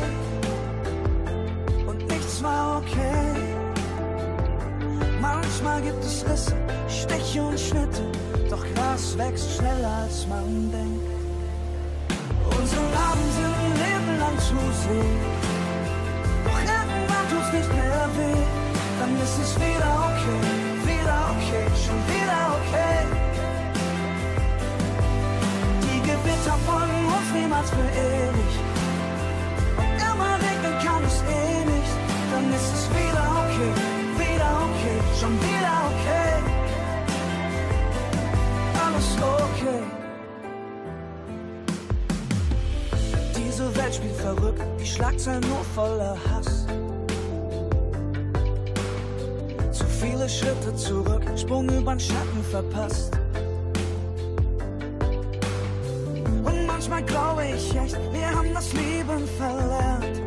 und 1.89 2.07
nichts 2.09 2.43
war 2.43 2.79
okay. 2.79 3.35
Manchmal 5.21 5.83
gibt 5.83 6.05
es 6.05 6.25
Risse, 6.29 6.55
Stiche 6.89 7.43
und 7.43 7.59
Schnitte 7.59 8.03
doch 8.51 8.65
Gras 8.75 9.17
wächst 9.19 9.57
schneller 9.57 9.95
als 10.05 10.27
man 10.27 10.71
denkt. 10.73 11.09
Unsere 12.59 12.87
Narben 12.97 13.29
sind 13.37 13.55
ein 13.63 13.75
Leben 13.85 14.19
lang 14.19 14.37
zu 14.39 14.57
sehen. 14.83 15.21
Doch 16.45 16.61
irgendwann 16.77 17.27
tut's 17.31 17.53
nicht 17.53 17.73
mehr 17.73 18.09
weh. 18.17 18.43
Dann 19.01 19.13
ist 19.25 19.37
es 19.45 19.53
wieder 19.57 19.93
okay, 20.09 20.41
wieder 20.89 21.19
okay, 21.33 21.67
schon 21.85 22.01
wieder 22.13 22.41
okay. 22.57 22.99
Die 25.85 26.01
Gewitter 26.09 26.57
folgen 26.67 27.03
uns 27.17 27.29
niemals 27.35 27.71
für 27.71 27.89
ewig. 28.09 28.55
Und 29.83 29.97
immer 30.11 30.35
regnen 30.47 30.77
kann 30.85 31.03
es 31.05 31.19
eh 31.37 31.61
nicht. 31.75 31.95
Dann 32.33 32.47
ist 32.59 32.71
es 32.77 32.85
wieder 32.97 33.25
okay, 33.45 33.73
wieder 34.17 34.51
okay, 34.65 34.99
schon 35.21 35.35
wieder 35.43 35.58
Spielt 43.99 44.15
verrückt, 44.15 44.63
die 44.81 44.87
Schlagzeilen 44.87 45.41
nur 45.41 45.65
voller 45.75 46.17
Hass. 46.31 46.67
Zu 49.73 49.85
viele 49.87 50.29
Schritte 50.29 50.73
zurück, 50.77 51.25
Sprung 51.37 51.69
übern 51.69 51.99
Schatten 51.99 52.45
verpasst. 52.49 53.19
Und 56.45 56.67
manchmal 56.69 57.03
glaube 57.03 57.45
ich 57.57 57.75
echt, 57.75 57.99
wir 58.13 58.31
haben 58.31 58.55
das 58.55 58.73
Leben 58.73 59.27
verlernt. 59.37 60.23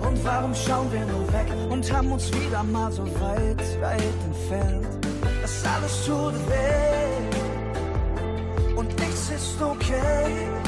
Und 0.00 0.24
warum 0.24 0.54
schauen 0.54 0.90
wir 0.90 1.04
nur 1.04 1.30
weg 1.34 1.52
und 1.68 1.92
haben 1.92 2.12
uns 2.12 2.32
wieder 2.32 2.62
mal 2.64 2.90
so 2.90 3.04
weit, 3.20 3.60
weit 3.82 4.14
entfernt? 4.24 4.86
das 5.42 5.64
alles 5.64 6.06
tut 6.06 6.34
weh 6.48 7.38
und 8.74 8.88
nichts 8.98 9.30
ist 9.30 9.60
okay. 9.60 10.67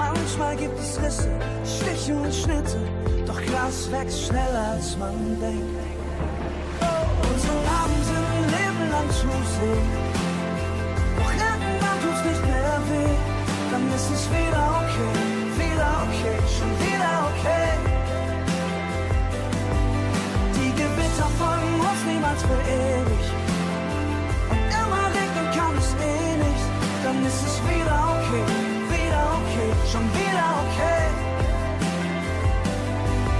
Manchmal 0.00 0.56
gibt 0.56 0.78
es 0.78 0.98
Risse, 1.02 1.30
Stiche 1.64 2.14
und 2.14 2.34
Schnitte, 2.34 2.78
doch 3.26 3.40
Glas 3.42 3.90
wächst 3.92 4.26
schneller 4.26 4.66
als 4.74 4.96
man 4.96 5.16
denkt. 5.40 5.78
Unsere 7.30 7.58
Narben 7.68 8.00
sind 8.08 8.26
ein 8.36 8.46
Leben 8.56 8.84
lang 8.94 9.08
zu 9.20 9.28
sehen, 9.54 9.88
doch 11.18 11.32
irgendwann 11.48 11.98
tut's 12.02 12.22
nicht 12.30 12.44
mehr 12.50 12.78
weh, 12.90 13.16
dann 13.70 13.84
ist 13.96 14.10
es 14.16 14.24
wieder 14.36 14.64
okay, 14.80 15.12
wieder 15.60 15.90
okay, 16.04 16.36
schon 16.56 16.72
wieder 16.84 17.14
okay. 17.28 17.90
für 22.50 22.62
ewig. 22.62 23.26
Und 24.50 24.62
immer 24.80 25.06
regnen 25.18 25.48
kann 25.56 25.76
es 25.76 25.90
eh 26.00 26.36
nicht, 26.46 26.66
dann 27.04 27.18
ist 27.26 27.42
es 27.48 27.56
wieder 27.68 27.98
okay, 28.14 28.59
schon 29.90 30.04
wieder 30.14 30.46
okay. 30.62 31.10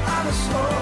Alles 0.07 0.37
okay. 0.53 0.80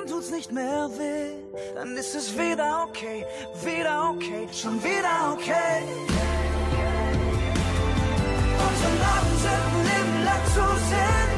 Irgendwann 0.00 0.06
tut's 0.06 0.30
nicht 0.30 0.52
mehr 0.52 0.88
weh. 0.98 1.32
Dann 1.74 1.96
ist 1.96 2.14
es 2.14 2.36
wieder 2.36 2.86
okay, 2.88 3.24
wieder 3.64 4.10
okay, 4.10 4.48
schon 4.52 4.82
wieder 4.82 5.32
okay. 5.32 5.82
Unsere 8.66 8.94
Narben 9.02 9.36
sind 9.44 9.64
ein 9.68 9.84
Leben 9.88 10.24
lang 10.24 10.44
zu 10.54 10.64
sehen. 10.88 11.30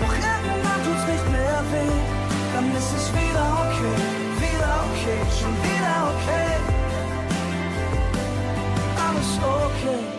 Doch 0.00 0.14
irgendwann 0.14 0.84
tut's 0.84 1.06
nicht 1.12 1.28
mehr 1.30 1.62
weh. 1.72 1.96
Dann 2.54 2.76
ist 2.76 2.92
es 2.96 3.12
wieder 3.12 3.46
okay, 3.64 3.96
wieder 4.42 4.84
okay, 4.86 5.20
schon 5.38 5.54
wieder 5.62 5.96
okay. 6.12 6.52
Alles 9.06 9.30
okay. 9.38 10.15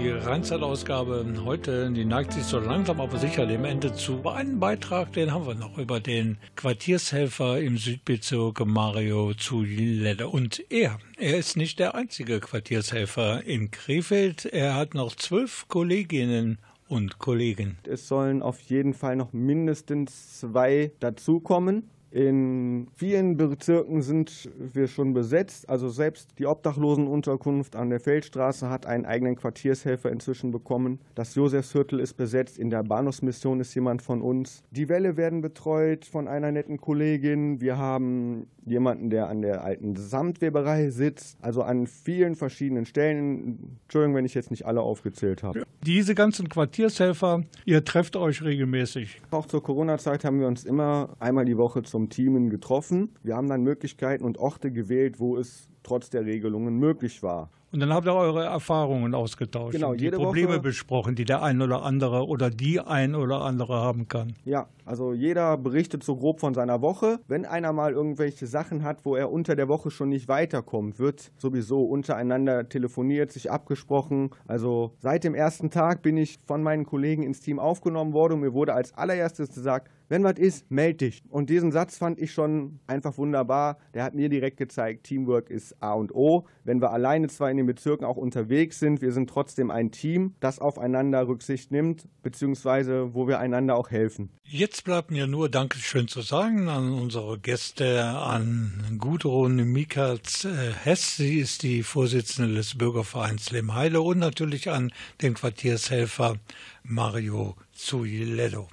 Die 0.00 0.10
Rheinzeit-Ausgabe 0.10 1.26
heute, 1.44 1.90
die 1.90 2.04
neigt 2.04 2.32
sich 2.32 2.44
so 2.44 2.60
langsam 2.60 3.00
aber 3.00 3.18
sicher 3.18 3.46
dem 3.46 3.64
Ende 3.64 3.92
zu. 3.92 4.24
Einen 4.28 4.60
Beitrag, 4.60 5.12
den 5.12 5.32
haben 5.32 5.44
wir 5.44 5.56
noch 5.56 5.76
über 5.76 5.98
den 5.98 6.38
Quartiershelfer 6.54 7.60
im 7.60 7.78
Südbezirk 7.78 8.64
Mario 8.64 9.34
Zulede. 9.34 10.28
Und 10.28 10.62
er, 10.70 11.00
er 11.18 11.36
ist 11.36 11.56
nicht 11.56 11.80
der 11.80 11.96
einzige 11.96 12.38
Quartiershelfer 12.38 13.42
in 13.44 13.72
Krefeld. 13.72 14.44
Er 14.44 14.76
hat 14.76 14.94
noch 14.94 15.16
zwölf 15.16 15.66
Kolleginnen 15.66 16.58
und 16.88 17.18
Kollegen. 17.18 17.78
Es 17.82 18.06
sollen 18.06 18.40
auf 18.40 18.60
jeden 18.60 18.94
Fall 18.94 19.16
noch 19.16 19.32
mindestens 19.32 20.38
zwei 20.38 20.92
dazukommen. 21.00 21.90
In 22.10 22.88
vielen 22.94 23.36
Bezirken 23.36 24.00
sind 24.00 24.50
wir 24.56 24.88
schon 24.88 25.12
besetzt. 25.12 25.68
Also 25.68 25.88
selbst 25.88 26.30
die 26.38 26.46
Obdachlosenunterkunft 26.46 27.76
an 27.76 27.90
der 27.90 28.00
Feldstraße 28.00 28.70
hat 28.70 28.86
einen 28.86 29.04
eigenen 29.04 29.36
Quartiershelfer 29.36 30.10
inzwischen 30.10 30.50
bekommen. 30.50 31.00
Das 31.14 31.34
Josefsviertel 31.34 32.00
ist 32.00 32.14
besetzt. 32.14 32.58
In 32.58 32.70
der 32.70 32.82
Bahnhofsmission 32.82 33.60
ist 33.60 33.74
jemand 33.74 34.00
von 34.00 34.22
uns. 34.22 34.62
Die 34.70 34.88
Wälle 34.88 35.16
werden 35.16 35.42
betreut 35.42 36.06
von 36.06 36.28
einer 36.28 36.50
netten 36.50 36.78
Kollegin. 36.80 37.60
Wir 37.60 37.76
haben 37.76 38.46
jemanden, 38.64 39.10
der 39.10 39.28
an 39.28 39.42
der 39.42 39.64
alten 39.64 39.96
Samtweberei 39.96 40.90
sitzt. 40.90 41.36
Also 41.42 41.62
an 41.62 41.86
vielen 41.86 42.36
verschiedenen 42.36 42.86
Stellen. 42.86 43.78
Entschuldigung, 43.82 44.14
wenn 44.16 44.24
ich 44.24 44.34
jetzt 44.34 44.50
nicht 44.50 44.66
alle 44.66 44.80
aufgezählt 44.80 45.42
habe. 45.42 45.64
Diese 45.84 46.14
ganzen 46.14 46.48
Quartiershelfer, 46.48 47.42
ihr 47.64 47.84
trefft 47.84 48.16
euch 48.16 48.42
regelmäßig. 48.42 49.20
Auch 49.30 49.46
zur 49.46 49.62
Corona-Zeit 49.62 50.24
haben 50.24 50.40
wir 50.40 50.46
uns 50.46 50.64
immer 50.64 51.10
einmal 51.18 51.44
die 51.44 51.56
Woche 51.56 51.82
zum 51.98 52.08
Teamen 52.10 52.48
getroffen. 52.48 53.10
Wir 53.24 53.34
haben 53.34 53.48
dann 53.48 53.62
Möglichkeiten 53.62 54.24
und 54.24 54.38
Orte 54.38 54.70
gewählt, 54.70 55.18
wo 55.18 55.36
es 55.36 55.68
trotz 55.82 56.10
der 56.10 56.24
Regelungen 56.24 56.76
möglich 56.78 57.22
war. 57.24 57.50
Und 57.70 57.80
dann 57.80 57.92
habt 57.92 58.06
ihr 58.06 58.14
eure 58.14 58.44
Erfahrungen 58.44 59.14
ausgetauscht 59.14 59.74
Genau, 59.74 59.90
und 59.90 60.00
die 60.00 60.10
Probleme 60.10 60.52
Woche- 60.54 60.60
besprochen, 60.60 61.14
die 61.16 61.24
der 61.26 61.42
ein 61.42 61.60
oder 61.60 61.82
andere 61.82 62.26
oder 62.26 62.48
die 62.50 62.80
ein 62.80 63.14
oder 63.14 63.42
andere 63.42 63.74
haben 63.74 64.08
kann. 64.08 64.32
Ja, 64.44 64.68
also 64.86 65.12
jeder 65.12 65.58
berichtet 65.58 66.02
so 66.02 66.16
grob 66.16 66.40
von 66.40 66.54
seiner 66.54 66.80
Woche. 66.80 67.18
Wenn 67.28 67.44
einer 67.44 67.74
mal 67.74 67.92
irgendwelche 67.92 68.46
Sachen 68.46 68.84
hat, 68.84 69.04
wo 69.04 69.16
er 69.16 69.30
unter 69.30 69.54
der 69.54 69.68
Woche 69.68 69.90
schon 69.90 70.08
nicht 70.08 70.28
weiterkommt, 70.28 70.98
wird 70.98 71.30
sowieso 71.36 71.82
untereinander 71.82 72.68
telefoniert, 72.70 73.32
sich 73.32 73.50
abgesprochen. 73.50 74.30
Also 74.46 74.92
seit 75.00 75.24
dem 75.24 75.34
ersten 75.34 75.68
Tag 75.68 76.00
bin 76.00 76.16
ich 76.16 76.38
von 76.46 76.62
meinen 76.62 76.86
Kollegen 76.86 77.22
ins 77.22 77.40
Team 77.40 77.58
aufgenommen 77.58 78.14
worden 78.14 78.34
und 78.34 78.40
mir 78.40 78.54
wurde 78.54 78.72
als 78.72 78.94
allererstes 78.96 79.52
gesagt, 79.54 79.90
wenn 80.08 80.24
was 80.24 80.38
ist, 80.38 80.70
meld 80.70 81.00
dich. 81.00 81.22
Und 81.28 81.50
diesen 81.50 81.72
Satz 81.72 81.98
fand 81.98 82.18
ich 82.18 82.32
schon 82.32 82.80
einfach 82.86 83.18
wunderbar. 83.18 83.78
Der 83.94 84.04
hat 84.04 84.14
mir 84.14 84.28
direkt 84.28 84.56
gezeigt, 84.56 85.04
Teamwork 85.04 85.50
ist 85.50 85.76
A 85.80 85.92
und 85.92 86.14
O. 86.14 86.46
Wenn 86.64 86.80
wir 86.80 86.90
alleine 86.92 87.28
zwar 87.28 87.50
in 87.50 87.56
den 87.56 87.66
Bezirken 87.66 88.04
auch 88.04 88.16
unterwegs 88.16 88.78
sind, 88.78 89.02
wir 89.02 89.12
sind 89.12 89.28
trotzdem 89.28 89.70
ein 89.70 89.90
Team, 89.90 90.34
das 90.40 90.58
aufeinander 90.58 91.28
Rücksicht 91.28 91.70
nimmt, 91.70 92.08
beziehungsweise 92.22 93.14
wo 93.14 93.28
wir 93.28 93.38
einander 93.38 93.76
auch 93.76 93.90
helfen. 93.90 94.30
Jetzt 94.44 94.84
bleibt 94.84 95.10
mir 95.10 95.26
nur 95.26 95.50
Dankeschön 95.50 96.08
zu 96.08 96.22
sagen 96.22 96.68
an 96.68 96.92
unsere 96.92 97.38
Gäste, 97.38 98.02
an 98.04 98.96
Gudrun 98.98 99.56
Mikatz-Hess. 99.56 101.16
Sie 101.16 101.38
ist 101.38 101.62
die 101.62 101.82
Vorsitzende 101.82 102.54
des 102.54 102.78
Bürgervereins 102.78 103.50
Lemheile 103.50 104.00
und 104.00 104.18
natürlich 104.18 104.70
an 104.70 104.90
den 105.20 105.34
Quartiershelfer 105.34 106.36
Mario 106.82 107.56
Zuiledo. 107.72 108.68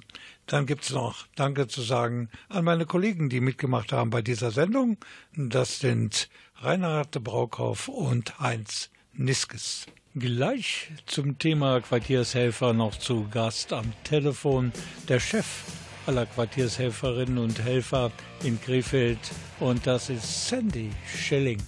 Dann 0.46 0.66
gibt's 0.66 0.90
noch 0.90 1.26
Danke 1.34 1.66
zu 1.66 1.82
sagen 1.82 2.28
an 2.48 2.64
meine 2.64 2.86
Kollegen, 2.86 3.28
die 3.28 3.40
mitgemacht 3.40 3.92
haben 3.92 4.10
bei 4.10 4.22
dieser 4.22 4.50
Sendung. 4.50 4.96
Das 5.36 5.80
sind 5.80 6.28
Reinhard 6.56 7.22
Braukauf 7.22 7.88
und 7.88 8.38
Heinz 8.38 8.90
Niskes. 9.12 9.86
Gleich 10.14 10.92
zum 11.04 11.38
Thema 11.38 11.80
Quartiershelfer 11.80 12.72
noch 12.72 12.96
zu 12.96 13.28
Gast 13.28 13.72
am 13.72 13.92
Telefon 14.04 14.72
der 15.08 15.20
Chef 15.20 15.46
aller 16.06 16.26
Quartiershelferinnen 16.26 17.38
und 17.38 17.62
Helfer 17.62 18.12
in 18.42 18.60
Krefeld 18.60 19.18
und 19.60 19.86
das 19.86 20.08
ist 20.08 20.48
Sandy 20.48 20.90
Schilling. 21.06 21.60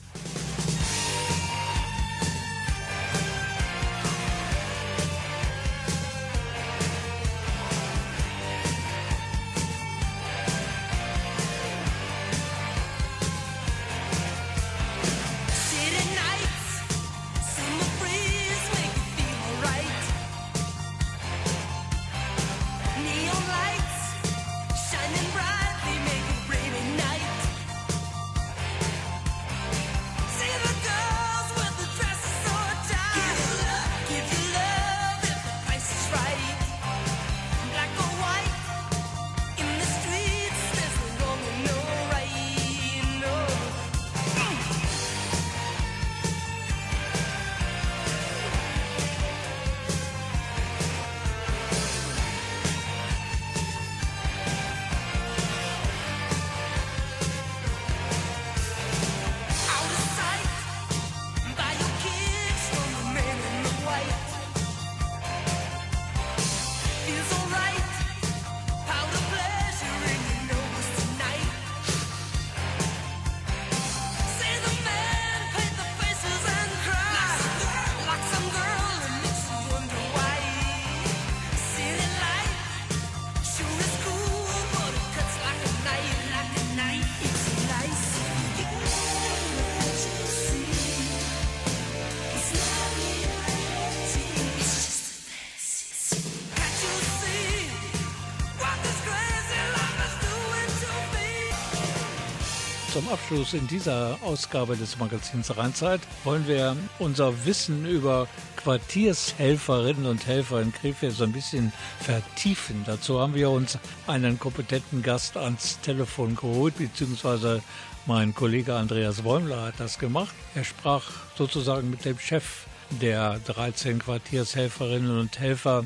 Abschluss 103.13 103.55
in 103.55 103.67
dieser 103.67 104.19
Ausgabe 104.23 104.77
des 104.77 104.99
Magazins 104.99 105.57
Rheinzeit 105.57 106.01
wollen 106.25 106.47
wir 106.47 106.77
unser 106.99 107.47
Wissen 107.47 107.87
über 107.87 108.29
Quartiershelferinnen 108.57 110.05
und 110.05 110.27
Helfer 110.27 110.61
in 110.61 110.73
Krefeld 110.73 111.15
so 111.15 111.25
ein 111.25 111.33
bisschen 111.33 111.73
vertiefen. 112.01 112.83
Dazu 112.87 113.21
haben 113.21 113.35
wir 113.35 113.51
uns 113.51 113.79
einen 114.07 114.39
kompetenten 114.39 115.03
Gast 115.03 115.37
ans 115.37 115.81
Telefon 115.81 116.37
geholt, 116.37 116.77
beziehungsweise 116.77 117.63
mein 118.07 118.35
Kollege 118.35 118.75
Andreas 118.75 119.23
Bäumler 119.23 119.63
hat 119.63 119.75
das 119.79 119.99
gemacht. 119.99 120.35
Er 120.55 120.65
sprach 120.65 121.05
sozusagen 121.37 121.89
mit 121.89 122.05
dem 122.05 122.19
Chef 122.19 122.67
der 122.91 123.39
13 123.41 124.01
Quartiershelferinnen 124.01 125.19
und 125.19 125.39
Helfer 125.39 125.85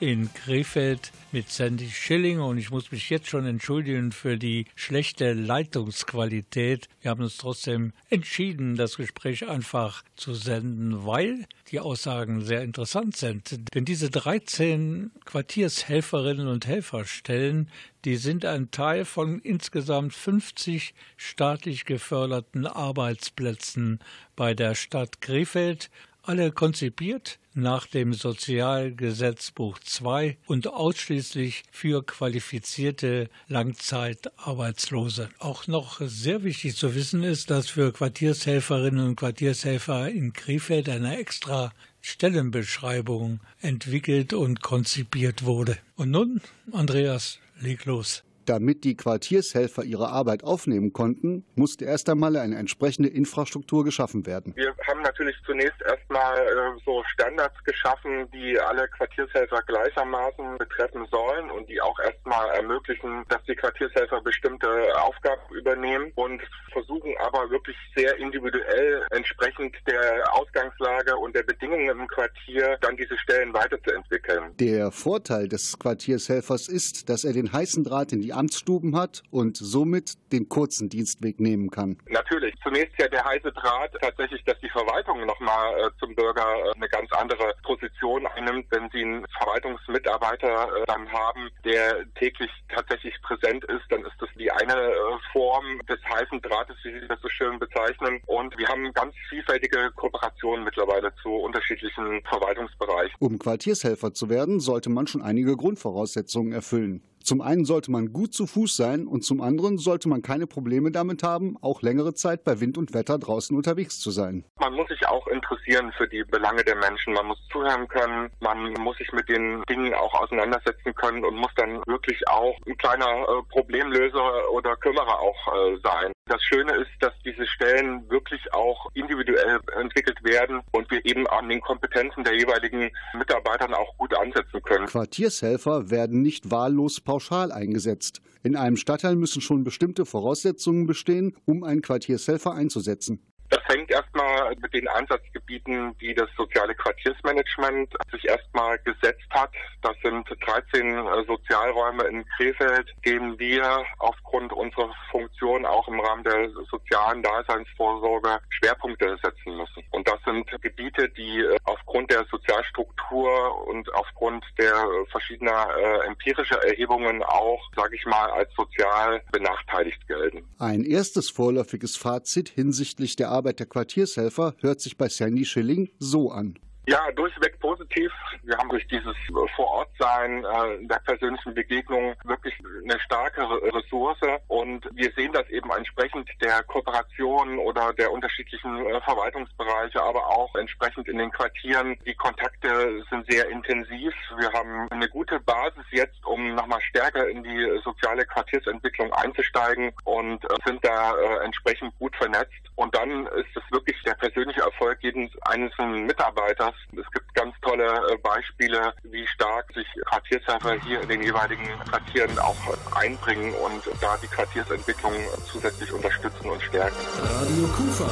in 0.00 0.32
Krefeld 0.34 1.12
mit 1.30 1.50
Sandy 1.50 1.88
Schilling 1.88 2.40
und 2.40 2.58
ich 2.58 2.70
muss 2.70 2.90
mich 2.90 3.10
jetzt 3.10 3.28
schon 3.28 3.46
entschuldigen 3.46 4.12
für 4.12 4.36
die 4.36 4.66
schlechte 4.74 5.32
Leitungsqualität. 5.32 6.88
Wir 7.00 7.10
haben 7.10 7.22
uns 7.22 7.36
trotzdem 7.36 7.92
entschieden, 8.10 8.76
das 8.76 8.96
Gespräch 8.96 9.48
einfach 9.48 10.02
zu 10.16 10.34
senden, 10.34 11.06
weil 11.06 11.46
die 11.70 11.80
Aussagen 11.80 12.44
sehr 12.44 12.62
interessant 12.62 13.16
sind. 13.16 13.74
Denn 13.74 13.84
diese 13.84 14.10
13 14.10 15.12
Quartiershelferinnen 15.24 16.48
und 16.48 16.66
Helferstellen, 16.66 17.70
die 18.04 18.16
sind 18.16 18.44
ein 18.44 18.70
Teil 18.70 19.04
von 19.04 19.38
insgesamt 19.40 20.12
50 20.12 20.94
staatlich 21.16 21.84
geförderten 21.84 22.66
Arbeitsplätzen 22.66 24.00
bei 24.36 24.54
der 24.54 24.74
Stadt 24.74 25.20
Krefeld 25.20 25.90
alle 26.26 26.52
konzipiert 26.52 27.38
nach 27.54 27.86
dem 27.86 28.14
Sozialgesetzbuch 28.14 29.78
II 30.02 30.36
und 30.46 30.66
ausschließlich 30.68 31.62
für 31.70 32.04
qualifizierte 32.04 33.30
Langzeitarbeitslose. 33.48 35.28
Auch 35.38 35.66
noch 35.66 36.00
sehr 36.00 36.42
wichtig 36.42 36.76
zu 36.76 36.94
wissen 36.94 37.22
ist, 37.22 37.50
dass 37.50 37.68
für 37.68 37.92
Quartiershelferinnen 37.92 39.06
und 39.06 39.16
Quartiershelfer 39.16 40.08
in 40.08 40.32
Krefeld 40.32 40.88
eine 40.88 41.16
extra 41.16 41.72
Stellenbeschreibung 42.00 43.40
entwickelt 43.60 44.32
und 44.32 44.62
konzipiert 44.62 45.44
wurde. 45.44 45.78
Und 45.96 46.10
nun, 46.10 46.40
Andreas, 46.72 47.38
leg 47.60 47.84
los. 47.84 48.24
Damit 48.46 48.84
die 48.84 48.96
Quartiershelfer 48.96 49.84
ihre 49.84 50.08
Arbeit 50.08 50.44
aufnehmen 50.44 50.92
konnten, 50.92 51.44
musste 51.54 51.86
erst 51.86 52.10
einmal 52.10 52.36
eine 52.36 52.56
entsprechende 52.56 53.08
Infrastruktur 53.08 53.84
geschaffen 53.84 54.26
werden. 54.26 54.54
Wir 54.54 54.74
haben 54.86 55.02
natürlich 55.02 55.36
zunächst 55.46 55.80
erstmal 55.82 56.36
äh, 56.38 56.80
so 56.84 57.02
Standards 57.12 57.56
geschaffen, 57.64 58.28
die 58.32 58.58
alle 58.58 58.86
Quartiershelfer 58.88 59.62
gleichermaßen 59.62 60.58
betreffen 60.58 61.06
sollen 61.10 61.50
und 61.50 61.68
die 61.70 61.80
auch 61.80 61.98
erstmal 62.00 62.48
ermöglichen, 62.50 63.24
dass 63.28 63.42
die 63.44 63.54
Quartiershelfer 63.54 64.20
bestimmte 64.20 64.68
Aufgaben 65.00 65.40
übernehmen 65.54 66.12
und 66.16 66.42
versuchen 66.72 67.14
aber 67.20 67.48
wirklich 67.50 67.76
sehr 67.96 68.16
individuell 68.18 69.06
entsprechend 69.10 69.74
der 69.86 70.22
Ausgangslage 70.34 71.16
und 71.16 71.34
der 71.34 71.44
Bedingungen 71.44 71.88
im 71.88 72.06
Quartier 72.08 72.76
dann 72.82 72.96
diese 72.96 73.16
Stellen 73.18 73.54
weiterzuentwickeln. 73.54 74.54
Der 74.58 74.90
Vorteil 74.90 75.48
des 75.48 75.78
Quartiershelfers 75.78 76.68
ist, 76.68 77.08
dass 77.08 77.24
er 77.24 77.32
den 77.32 77.52
heißen 77.52 77.84
Draht 77.84 78.12
in 78.12 78.20
die 78.20 78.33
Amtsstuben 78.34 78.96
hat 78.96 79.22
und 79.30 79.56
somit 79.56 80.14
den 80.32 80.48
kurzen 80.48 80.88
Dienstweg 80.88 81.40
nehmen 81.40 81.70
kann. 81.70 81.98
Natürlich. 82.08 82.54
Zunächst 82.62 82.98
ja 82.98 83.08
der 83.08 83.24
heiße 83.24 83.52
Draht 83.52 83.92
tatsächlich, 84.00 84.42
dass 84.44 84.58
die 84.60 84.68
Verwaltung 84.70 85.24
nochmal 85.26 85.74
äh, 85.78 85.90
zum 86.00 86.14
Bürger 86.14 86.42
äh, 86.42 86.76
eine 86.76 86.88
ganz 86.88 87.10
andere 87.12 87.54
Position 87.62 88.26
einnimmt, 88.26 88.66
wenn 88.70 88.88
sie 88.90 89.02
einen 89.02 89.26
Verwaltungsmitarbeiter 89.38 90.68
äh, 90.76 90.84
dann 90.86 91.10
haben, 91.10 91.48
der 91.64 92.04
täglich 92.14 92.50
tatsächlich 92.68 93.14
präsent 93.22 93.64
ist, 93.64 93.84
dann 93.90 94.00
ist 94.02 94.16
das 94.18 94.28
die 94.38 94.50
eine 94.50 94.74
äh, 94.74 94.94
Form 95.32 95.80
des 95.88 95.98
heißen 96.04 96.40
Drahtes, 96.42 96.76
wie 96.82 97.00
Sie 97.00 97.08
das 97.08 97.20
so 97.20 97.28
schön 97.28 97.58
bezeichnen. 97.58 98.20
Und 98.26 98.56
wir 98.58 98.68
haben 98.68 98.92
ganz 98.92 99.14
vielfältige 99.28 99.90
Kooperationen 99.94 100.64
mittlerweile 100.64 101.12
zu 101.22 101.30
unterschiedlichen 101.30 102.22
Verwaltungsbereichen. 102.28 103.14
Um 103.18 103.38
Quartiershelfer 103.38 104.12
zu 104.12 104.28
werden, 104.28 104.60
sollte 104.60 104.90
man 104.90 105.06
schon 105.06 105.22
einige 105.22 105.56
Grundvoraussetzungen 105.56 106.52
erfüllen. 106.52 107.02
Zum 107.24 107.40
einen 107.40 107.64
sollte 107.64 107.90
man 107.90 108.12
gut 108.12 108.34
zu 108.34 108.46
Fuß 108.46 108.76
sein 108.76 109.06
und 109.06 109.24
zum 109.24 109.40
anderen 109.40 109.78
sollte 109.78 110.10
man 110.10 110.20
keine 110.20 110.46
Probleme 110.46 110.90
damit 110.90 111.22
haben, 111.22 111.56
auch 111.62 111.80
längere 111.80 112.12
Zeit 112.12 112.44
bei 112.44 112.60
Wind 112.60 112.76
und 112.76 112.92
Wetter 112.92 113.18
draußen 113.18 113.56
unterwegs 113.56 113.98
zu 113.98 114.10
sein. 114.10 114.44
Man 114.60 114.74
muss 114.74 114.88
sich 114.88 115.08
auch 115.08 115.26
interessieren 115.28 115.90
für 115.96 116.06
die 116.06 116.22
Belange 116.24 116.62
der 116.64 116.76
Menschen. 116.76 117.14
Man 117.14 117.24
muss 117.24 117.38
zuhören 117.50 117.88
können. 117.88 118.30
Man 118.40 118.74
muss 118.74 118.98
sich 118.98 119.10
mit 119.12 119.26
den 119.30 119.62
Dingen 119.70 119.94
auch 119.94 120.12
auseinandersetzen 120.20 120.94
können 120.96 121.24
und 121.24 121.36
muss 121.36 121.50
dann 121.56 121.80
wirklich 121.86 122.20
auch 122.28 122.58
ein 122.66 122.76
kleiner 122.76 123.06
äh, 123.06 123.42
Problemlöser 123.48 124.50
oder 124.50 124.76
Kümmerer 124.76 125.18
auch 125.18 125.48
äh, 125.48 125.78
sein. 125.82 126.12
Das 126.26 126.42
Schöne 126.42 126.72
ist, 126.72 126.90
dass 127.00 127.12
diese 127.24 127.46
Stellen 127.46 128.08
wirklich 128.10 128.52
auch 128.52 128.90
individuell 128.92 129.60
entwickelt 129.80 130.22
werden 130.24 130.60
und 130.72 130.90
wir 130.90 131.04
eben 131.06 131.26
an 131.28 131.48
den 131.48 131.60
Kompetenzen 131.62 132.22
der 132.24 132.34
jeweiligen 132.34 132.90
Mitarbeitern 133.14 133.72
auch 133.72 133.96
gut 133.96 134.14
ansetzen 134.14 134.62
können. 134.62 134.86
Quartiershelfer 134.86 135.90
werden 135.90 136.22
nicht 136.22 136.50
wahllos 136.50 137.00
pauschal 137.00 137.13
eingesetzt. 137.52 138.20
In 138.42 138.56
einem 138.56 138.76
Stadtteil 138.76 139.16
müssen 139.16 139.40
schon 139.40 139.64
bestimmte 139.64 140.04
Voraussetzungen 140.04 140.86
bestehen, 140.86 141.34
um 141.44 141.64
einen 141.64 141.82
Quartiershelfer 141.82 142.52
einzusetzen. 142.52 143.20
Das 143.50 143.60
hängt 143.66 143.90
erstmal 143.90 144.54
mit 144.56 144.72
den 144.72 144.88
Einsatzgebieten, 144.88 145.96
die 145.98 146.14
das 146.14 146.28
soziale 146.36 146.74
Quartiersmanagement 146.74 147.94
sich 148.10 148.26
erstmal 148.26 148.78
gesetzt 148.78 149.28
hat. 149.30 149.50
Das 149.82 149.94
sind 150.02 150.26
13 150.40 150.88
äh, 150.88 151.24
Sozialräume 151.26 152.04
in 152.04 152.24
Krefeld, 152.36 152.92
denen 153.04 153.38
wir 153.38 153.84
aufgrund 153.98 154.52
unserer 154.52 154.90
Funktion 155.10 155.66
auch 155.66 155.86
im 155.88 156.00
Rahmen 156.00 156.24
der 156.24 156.50
sozialen 156.70 157.22
Daseinsvorsorge 157.22 158.38
Schwerpunkte 158.48 159.16
setzen 159.22 159.56
müssen. 159.56 159.84
Und 159.90 160.08
das 160.08 160.18
sind 160.24 160.50
Gebiete, 160.62 161.08
die 161.10 161.40
äh, 161.40 161.56
aufgrund 161.64 162.10
der 162.10 162.24
Sozialstruktur 162.30 163.66
und 163.66 163.92
aufgrund 163.94 164.44
der 164.58 164.74
verschiedener 165.10 165.68
äh, 165.76 166.06
empirischer 166.06 166.62
Erhebungen 166.64 167.22
auch, 167.22 167.60
sage 167.76 167.96
ich 167.96 168.06
mal, 168.06 168.30
als 168.30 168.50
sozial 168.54 169.22
benachteiligt 169.32 170.06
gelten. 170.08 170.44
Ein 170.58 170.84
erstes 170.84 171.30
vorläufiges 171.30 171.96
Fazit 171.96 172.48
hinsichtlich 172.48 173.16
der 173.16 173.33
Arbeit 173.34 173.58
der 173.58 173.66
Quartiershelfer 173.66 174.54
hört 174.60 174.80
sich 174.80 174.96
bei 174.96 175.08
Sandy 175.08 175.44
Schilling 175.44 175.90
so 175.98 176.30
an. 176.30 176.54
Ja, 176.86 177.10
durchweg 177.12 177.58
positiv. 177.60 178.12
Wir 178.42 178.58
haben 178.58 178.68
durch 178.68 178.86
dieses 178.88 179.16
Vorortsein 179.56 180.44
äh, 180.44 180.86
der 180.86 180.98
persönlichen 180.98 181.54
Begegnung 181.54 182.14
wirklich 182.24 182.54
eine 182.82 183.00
starke 183.00 183.40
Ressource 183.72 184.18
und 184.48 184.86
wir 184.92 185.10
sehen 185.16 185.32
das 185.32 185.48
eben 185.48 185.70
entsprechend 185.70 186.28
der 186.42 186.62
Kooperation 186.64 187.58
oder 187.58 187.94
der 187.94 188.12
unterschiedlichen 188.12 188.84
äh, 188.84 189.00
Verwaltungsbereiche, 189.00 190.02
aber 190.02 190.26
auch 190.26 190.54
entsprechend 190.56 191.08
in 191.08 191.16
den 191.16 191.30
Quartieren. 191.30 191.96
Die 192.04 192.14
Kontakte 192.14 193.02
sind 193.08 193.30
sehr 193.30 193.48
intensiv. 193.48 194.12
Wir 194.36 194.52
haben 194.52 194.86
eine 194.90 195.08
gute 195.08 195.40
Basis 195.40 195.84
jetzt, 195.90 196.22
um 196.26 196.54
nochmal 196.54 196.82
stärker 196.82 197.26
in 197.30 197.42
die 197.42 197.80
soziale 197.82 198.26
Quartiersentwicklung 198.26 199.10
einzusteigen 199.14 199.90
und 200.04 200.44
äh, 200.44 200.48
sind 200.66 200.84
da 200.84 201.16
äh, 201.16 201.44
entsprechend 201.46 201.98
gut 201.98 202.14
vernetzt. 202.16 202.52
Und 202.76 202.94
dann 202.94 203.26
ist 203.28 203.56
es 203.56 203.62
wirklich 203.70 204.00
der 204.02 204.14
persönliche 204.14 204.60
Erfolg 204.60 204.98
jedes 205.00 205.30
einzelnen 205.42 206.06
Mitarbeiters, 206.06 206.73
es 206.92 207.10
gibt 207.12 207.34
ganz 207.34 207.54
tolle 207.62 207.84
äh, 207.84 208.16
Beispiele, 208.18 208.92
wie 209.04 209.26
stark 209.26 209.72
sich 209.74 209.86
Quartiershelfer 210.06 210.80
hier 210.82 211.00
in 211.00 211.08
den 211.08 211.22
jeweiligen 211.22 211.66
Quartieren 211.88 212.38
auch 212.38 212.56
einbringen 212.96 213.54
und 213.54 213.82
da 214.00 214.16
die 214.22 214.28
Quartiersentwicklung 214.28 215.14
zusätzlich 215.50 215.90
unterstützen 215.92 216.50
und 216.50 216.62
stärken. 216.62 216.96
Radio 217.22 217.66
Kufa. 217.68 218.10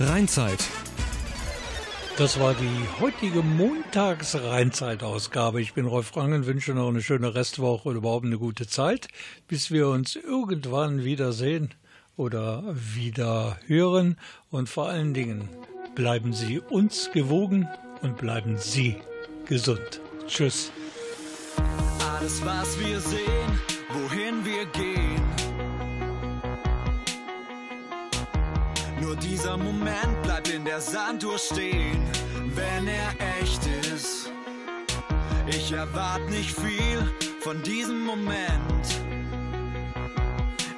Rheinzeit. 0.00 0.58
Das 2.16 2.38
war 2.38 2.54
die 2.54 2.86
heutige 3.00 3.42
Montags-Rheinzeit-Ausgabe. 3.42 5.60
Ich 5.60 5.74
bin 5.74 5.86
Rolf 5.86 6.16
Rangen, 6.16 6.46
wünsche 6.46 6.72
noch 6.72 6.86
eine 6.88 7.02
schöne 7.02 7.34
Restwoche 7.34 7.88
und 7.88 7.96
überhaupt 7.96 8.24
eine 8.24 8.38
gute 8.38 8.68
Zeit, 8.68 9.08
bis 9.48 9.72
wir 9.72 9.88
uns 9.88 10.14
irgendwann 10.14 11.02
wiedersehen 11.02 11.74
oder 12.16 12.62
wieder 12.74 13.58
hören. 13.66 14.16
Und 14.50 14.68
vor 14.68 14.88
allen 14.88 15.14
Dingen 15.14 15.48
bleiben 15.94 16.32
Sie 16.32 16.60
uns 16.60 17.10
gewogen 17.12 17.68
und 18.02 18.16
bleiben 18.16 18.56
Sie 18.58 18.96
gesund. 19.46 20.00
Tschüss. 20.26 20.70
Alles, 22.16 22.44
was 22.44 22.78
wir 22.80 23.00
sehen, 23.00 23.60
wohin 23.92 24.44
wir 24.44 24.66
gehen. 24.66 25.22
Nur 29.00 29.16
dieser 29.16 29.56
Moment 29.56 30.22
bleibt 30.22 30.48
in 30.48 30.64
der 30.64 30.80
Sanduhr 30.80 31.38
stehen, 31.38 32.02
wenn 32.54 32.86
er 32.86 33.14
echt 33.40 33.60
ist. 33.92 34.30
Ich 35.46 35.72
erwarte 35.72 36.30
nicht 36.30 36.58
viel 36.58 37.12
von 37.40 37.62
diesem 37.62 38.04
Moment. 38.04 39.03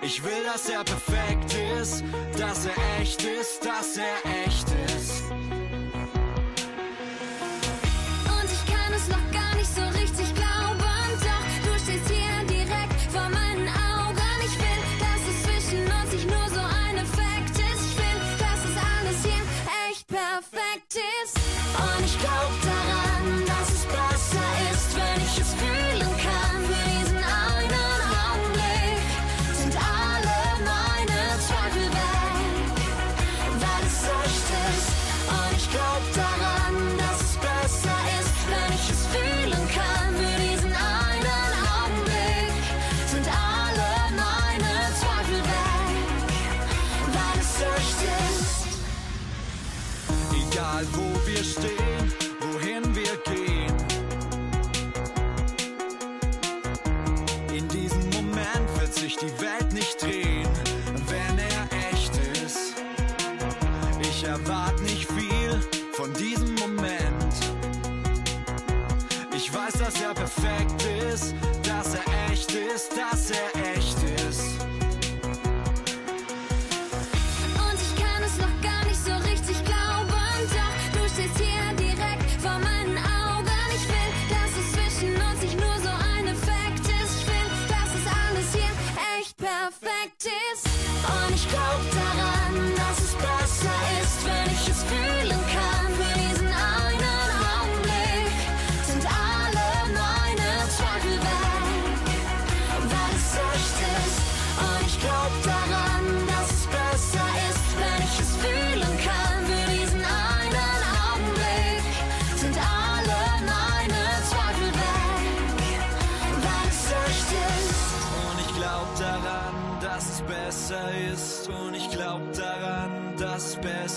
Ich 0.07 0.23
will, 0.23 0.45
dass 0.45 0.69
er 0.69 0.85
perfekt 0.85 1.53
ist, 1.81 2.05
dass 2.39 2.65
er 2.65 3.01
echt 3.01 3.25
ist, 3.25 3.67
dass 3.67 3.97
er 3.97 4.45
echt 4.47 4.69
ist. 4.97 5.36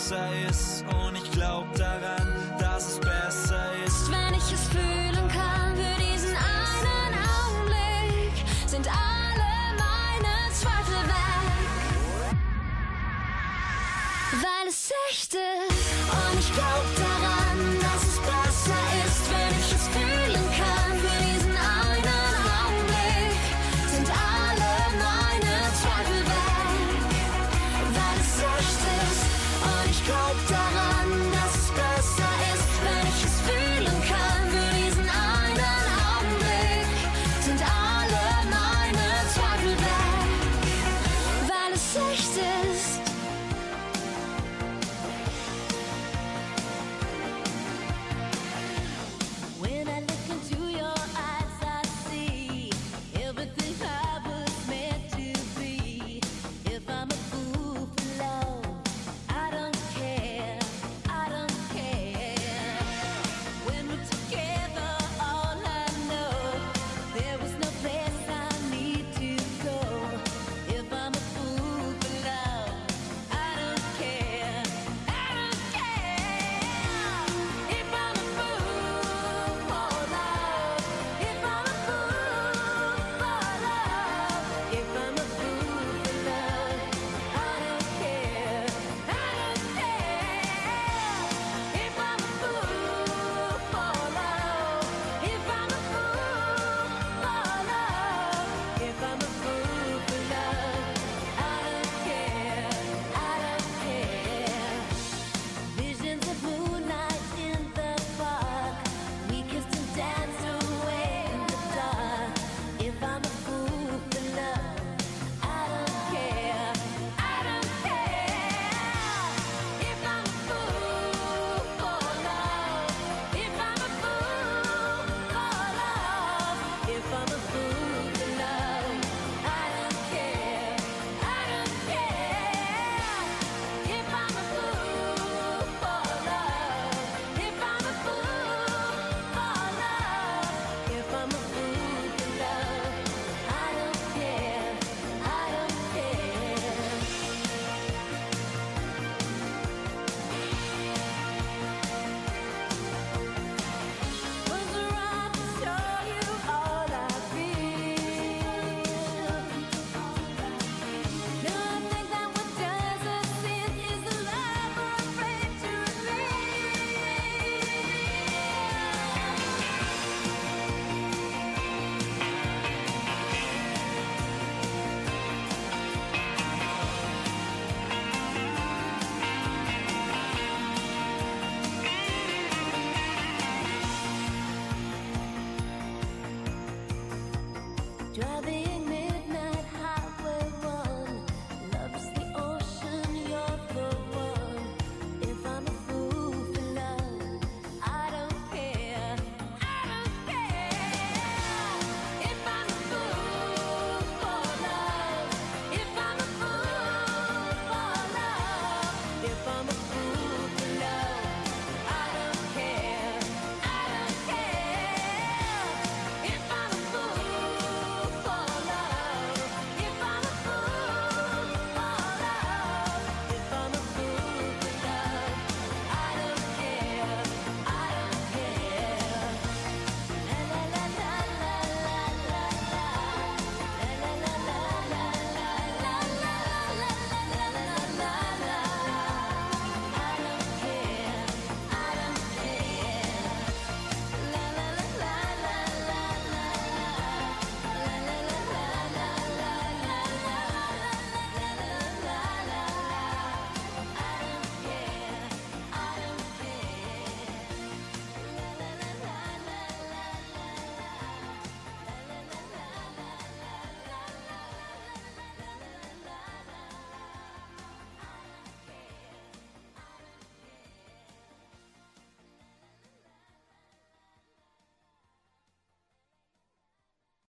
Besser 0.09 0.49
ist. 0.49 0.85
Und 1.05 1.15
ich 1.15 1.31
glaub 1.31 1.73
daran, 1.75 2.18